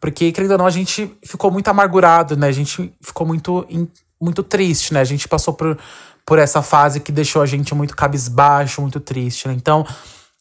Porque, 0.00 0.30
querendo 0.30 0.52
ou 0.52 0.58
não, 0.58 0.66
a 0.66 0.70
gente 0.70 1.12
ficou 1.24 1.50
muito 1.50 1.68
amargurado, 1.68 2.36
né? 2.36 2.48
A 2.48 2.52
gente 2.52 2.92
ficou 3.00 3.26
muito, 3.26 3.66
muito 4.20 4.42
triste, 4.42 4.94
né? 4.94 5.00
A 5.00 5.04
gente 5.04 5.26
passou 5.26 5.52
por, 5.52 5.76
por 6.28 6.38
essa 6.38 6.60
fase 6.60 7.00
que 7.00 7.10
deixou 7.10 7.40
a 7.40 7.46
gente 7.46 7.74
muito 7.74 7.96
cabisbaixo, 7.96 8.82
muito 8.82 9.00
triste, 9.00 9.48
né? 9.48 9.54
Então, 9.54 9.86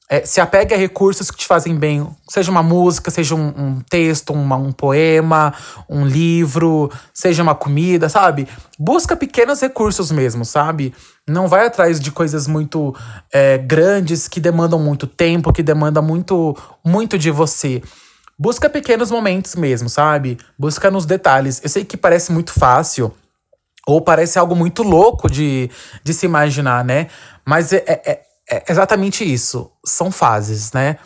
é, 0.10 0.26
se 0.26 0.42
apegue 0.42 0.74
a 0.74 0.78
recursos 0.78 1.32
que 1.32 1.38
te 1.38 1.46
fazem 1.46 1.78
bem, 1.78 2.06
seja 2.30 2.52
uma 2.52 2.62
música, 2.62 3.10
seja 3.10 3.34
um, 3.34 3.48
um 3.58 3.82
texto, 3.90 4.34
uma, 4.34 4.58
um 4.58 4.74
poema, 4.74 5.54
um 5.88 6.06
livro, 6.06 6.92
seja 7.14 7.42
uma 7.42 7.56
comida, 7.56 8.10
sabe? 8.10 8.50
Busca 8.78 9.16
pequenos 9.16 9.62
recursos 9.62 10.12
mesmo, 10.12 10.44
sabe? 10.44 10.94
Não 11.26 11.48
vai 11.48 11.66
atrás 11.66 12.02
de 12.02 12.12
coisas 12.12 12.48
muito 12.48 12.94
é, 13.32 13.58
grandes 13.58 14.28
que 14.28 14.42
demandam 14.42 14.80
muito 14.80 15.08
tempo, 15.08 15.54
que 15.54 15.64
demandam 15.64 16.04
muito, 16.04 16.54
muito 16.84 17.18
de 17.18 17.32
você. 17.32 17.82
Busca 18.38 18.70
pequenos 18.70 19.10
momentos 19.10 19.56
mesmo, 19.56 19.88
sabe? 19.88 20.38
Busca 20.60 20.92
nos 20.92 21.06
detalhes. 21.06 21.62
Eu 21.64 21.70
sei 21.70 21.86
que 21.86 21.96
parece 21.96 22.34
muito 22.34 22.52
fácil, 22.52 23.14
ou 23.88 24.02
parece 24.02 24.38
algo 24.38 24.54
muito 24.54 24.84
louco 24.84 25.32
de, 25.32 25.72
de 26.04 26.14
se 26.14 26.26
imaginar, 26.26 26.84
né? 26.84 27.08
Mas 27.46 27.72
é, 27.72 27.84
é, 27.88 28.22
é 28.52 28.64
exatamente 28.70 29.24
isso. 29.24 29.72
São 29.86 30.12
fases, 30.12 30.74
né? 30.74 30.98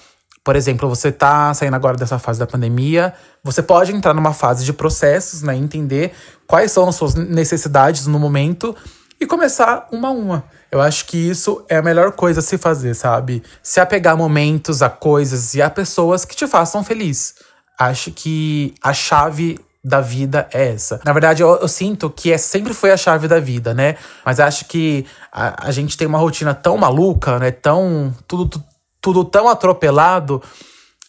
Por 0.44 0.56
exemplo, 0.56 0.90
você 0.90 1.12
tá 1.12 1.54
saindo 1.54 1.76
agora 1.76 1.96
dessa 1.96 2.18
fase 2.18 2.40
da 2.40 2.48
pandemia, 2.48 3.14
você 3.44 3.62
pode 3.62 3.96
entrar 3.96 4.16
numa 4.16 4.34
fase 4.34 4.66
de 4.66 4.74
processos, 4.74 5.44
né? 5.44 5.56
Entender 5.56 6.12
quais 6.48 6.72
são 6.72 6.90
as 6.90 6.96
suas 6.96 7.14
necessidades 7.14 8.08
no 8.08 8.18
momento 8.18 8.76
e 9.20 9.28
começar 9.28 9.88
uma 9.92 10.08
a 10.08 10.12
uma. 10.12 10.44
Eu 10.72 10.82
acho 10.82 11.06
que 11.06 11.18
isso 11.18 11.64
é 11.70 11.78
a 11.78 11.84
melhor 11.84 12.14
coisa 12.14 12.40
a 12.40 12.44
se 12.44 12.58
fazer, 12.58 12.96
sabe? 12.96 13.44
Se 13.62 13.80
apegar 13.80 14.16
a 14.16 14.18
momentos, 14.18 14.82
a 14.82 14.90
coisas 14.90 15.54
e 15.54 15.62
a 15.62 15.70
pessoas 15.70 16.26
que 16.26 16.36
te 16.36 16.48
façam 16.48 16.84
feliz. 16.84 17.36
Acho 17.78 18.12
que 18.12 18.74
a 18.82 18.92
chave 18.92 19.60
da 19.84 20.00
vida 20.00 20.48
é 20.54 20.70
essa. 20.74 21.02
Na 21.04 21.12
verdade, 21.12 21.42
eu, 21.42 21.56
eu, 21.56 21.68
sinto 21.68 22.10
que 22.10 22.32
é, 22.32 22.38
sempre 22.38 22.74
foi 22.74 22.92
a 22.92 22.98
chave 22.98 23.28
da 23.28 23.40
vida, 23.40 23.74
né? 23.74 23.96
Mas 24.24 24.40
acho 24.40 24.66
que 24.66 25.06
a, 25.32 25.68
a 25.68 25.72
gente 25.72 25.98
tem 25.98 26.08
uma 26.08 26.20
rotina 26.20 26.54
tão 26.54 26.78
maluca, 26.78 27.40
né? 27.40 27.52
Tão. 27.52 28.16
Tudo, 28.28 28.64
tudo, 29.02 29.26
tão 29.26 29.50
atropelado 29.50 30.42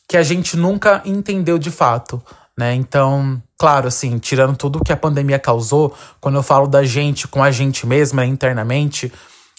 que 0.08 0.16
a 0.16 0.22
gente 0.22 0.56
nunca 0.56 1.02
entendeu 1.04 1.58
de 1.58 1.70
fato, 1.70 2.22
né? 2.58 2.74
Então, 2.74 3.42
claro, 3.58 3.88
assim, 3.88 4.18
tirando 4.18 4.56
tudo 4.56 4.82
que 4.82 4.92
a 4.92 4.96
pandemia 4.96 5.38
causou, 5.38 5.94
quando 6.18 6.36
eu 6.36 6.42
falo 6.42 6.66
da 6.66 6.82
gente 6.82 7.28
com 7.28 7.42
a 7.42 7.50
gente 7.50 7.86
mesma 7.86 8.24
internamente, 8.24 9.12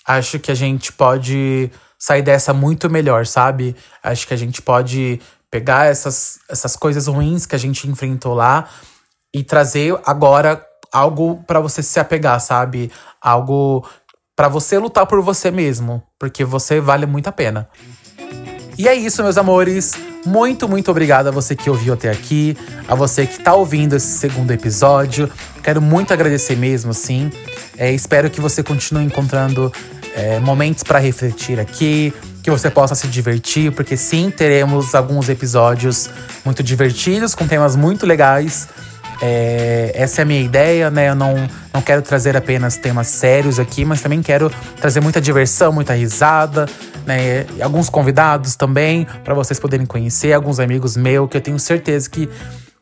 acho 0.07 0.39
que 0.39 0.51
a 0.51 0.55
gente 0.55 0.91
pode 0.91 1.71
sair 1.99 2.23
dessa 2.23 2.51
muito 2.51 2.89
melhor, 2.89 3.27
sabe? 3.27 3.75
Acho 4.01 4.27
que 4.27 4.33
a 4.33 4.37
gente 4.37 4.61
pode 4.61 5.21
pegar 5.51 5.85
essas, 5.85 6.39
essas 6.49 6.75
coisas 6.75 7.05
ruins 7.05 7.45
que 7.45 7.55
a 7.55 7.59
gente 7.59 7.87
enfrentou 7.87 8.33
lá 8.33 8.67
e 9.33 9.43
trazer 9.43 9.97
agora 10.05 10.63
algo 10.91 11.43
para 11.47 11.59
você 11.59 11.81
se 11.81 11.99
apegar, 11.99 12.39
sabe? 12.39 12.91
Algo 13.19 13.83
para 14.35 14.47
você 14.47 14.77
lutar 14.77 15.05
por 15.05 15.21
você 15.21 15.49
mesmo, 15.49 16.03
porque 16.19 16.43
você 16.45 16.79
vale 16.79 17.05
muito 17.05 17.27
a 17.27 17.31
pena. 17.31 17.67
E 18.77 18.87
é 18.87 18.95
isso, 18.95 19.23
meus 19.23 19.37
amores. 19.37 19.93
Muito, 20.25 20.69
muito 20.69 20.89
obrigado 20.89 21.27
a 21.27 21.31
você 21.31 21.55
que 21.55 21.69
ouviu 21.69 21.93
até 21.93 22.09
aqui, 22.09 22.57
a 22.87 22.95
você 22.95 23.27
que 23.27 23.39
tá 23.39 23.53
ouvindo 23.53 23.95
esse 23.95 24.17
segundo 24.17 24.51
episódio. 24.51 25.29
Quero 25.61 25.81
muito 25.81 26.13
agradecer 26.13 26.55
mesmo, 26.55 26.93
sim. 26.93 27.31
É, 27.77 27.91
espero 27.91 28.29
que 28.29 28.39
você 28.39 28.63
continue 28.63 29.03
encontrando 29.03 29.71
é, 30.15 30.39
momentos 30.39 30.83
para 30.83 30.97
refletir 30.97 31.59
aqui, 31.59 32.13
que 32.41 32.49
você 32.49 32.69
possa 32.69 32.95
se 32.95 33.07
divertir, 33.07 33.71
porque 33.71 33.97
sim, 33.97 34.31
teremos 34.31 34.95
alguns 34.95 35.29
episódios 35.29 36.09
muito 36.43 36.63
divertidos, 36.63 37.35
com 37.35 37.47
temas 37.47 37.75
muito 37.75 38.05
legais. 38.05 38.67
É, 39.25 39.91
essa 39.95 40.19
é 40.19 40.23
a 40.23 40.25
minha 40.25 40.41
ideia, 40.41 40.91
né? 40.91 41.07
Eu 41.07 41.15
não, 41.15 41.49
não 41.73 41.81
quero 41.81 42.01
trazer 42.01 42.35
apenas 42.35 42.75
temas 42.75 43.07
sérios 43.07 43.57
aqui, 43.57 43.85
mas 43.85 44.01
também 44.01 44.21
quero 44.21 44.51
trazer 44.81 44.99
muita 44.99 45.21
diversão, 45.21 45.71
muita 45.71 45.93
risada, 45.93 46.65
né? 47.05 47.45
Alguns 47.61 47.89
convidados 47.89 48.57
também, 48.57 49.07
para 49.23 49.33
vocês 49.33 49.61
poderem 49.61 49.85
conhecer, 49.85 50.33
alguns 50.33 50.59
amigos 50.59 50.97
meus, 50.97 51.29
que 51.29 51.37
eu 51.37 51.41
tenho 51.41 51.57
certeza 51.57 52.09
que 52.09 52.29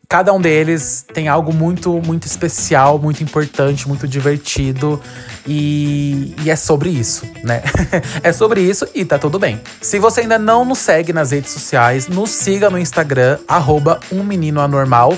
cada 0.10 0.34
um 0.34 0.42
deles 0.42 1.06
tem 1.14 1.28
algo 1.28 1.54
muito, 1.54 2.02
muito 2.04 2.26
especial, 2.26 2.98
muito 2.98 3.24
importante, 3.24 3.88
muito 3.88 4.08
divertido. 4.08 5.00
E, 5.46 6.34
e 6.44 6.50
é 6.50 6.56
sobre 6.56 6.90
isso, 6.90 7.24
né? 7.44 7.62
é 8.24 8.34
sobre 8.34 8.62
isso 8.62 8.88
e 8.96 9.06
tá 9.06 9.20
tudo 9.20 9.38
bem. 9.38 9.62
Se 9.80 10.00
você 10.00 10.22
ainda 10.22 10.40
não 10.40 10.66
nos 10.66 10.80
segue 10.80 11.14
nas 11.14 11.30
redes 11.30 11.52
sociais, 11.52 12.08
nos 12.08 12.32
siga 12.32 12.68
no 12.68 12.80
Instagram, 12.80 13.38
arroba 13.48 14.00
um 14.12 14.24
menino 14.24 14.60
anormal 14.60 15.16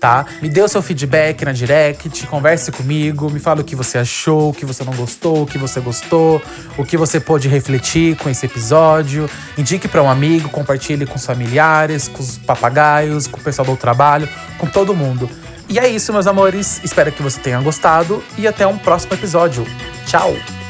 tá? 0.00 0.26
Me 0.40 0.48
dê 0.48 0.62
o 0.62 0.68
seu 0.68 0.82
feedback 0.82 1.44
na 1.44 1.52
direct, 1.52 2.26
converse 2.26 2.70
comigo, 2.70 3.30
me 3.30 3.40
fala 3.40 3.60
o 3.60 3.64
que 3.64 3.74
você 3.74 3.98
achou, 3.98 4.50
o 4.50 4.52
que 4.52 4.64
você 4.64 4.84
não 4.84 4.94
gostou, 4.94 5.42
o 5.42 5.46
que 5.46 5.58
você 5.58 5.80
gostou, 5.80 6.40
o 6.76 6.84
que 6.84 6.96
você 6.96 7.18
pôde 7.18 7.48
refletir 7.48 8.16
com 8.16 8.28
esse 8.28 8.46
episódio. 8.46 9.28
Indique 9.56 9.88
para 9.88 10.02
um 10.02 10.10
amigo, 10.10 10.48
compartilhe 10.48 11.06
com 11.06 11.16
os 11.16 11.24
familiares, 11.24 12.08
com 12.08 12.22
os 12.22 12.38
papagaios, 12.38 13.26
com 13.26 13.38
o 13.38 13.42
pessoal 13.42 13.66
do 13.66 13.76
trabalho, 13.76 14.28
com 14.58 14.66
todo 14.66 14.94
mundo. 14.94 15.28
E 15.68 15.78
é 15.78 15.88
isso, 15.88 16.12
meus 16.12 16.26
amores. 16.26 16.80
Espero 16.84 17.10
que 17.10 17.22
você 17.22 17.40
tenha 17.40 17.60
gostado 17.60 18.22
e 18.38 18.46
até 18.46 18.66
um 18.66 18.78
próximo 18.78 19.14
episódio. 19.14 19.66
Tchau! 20.06 20.65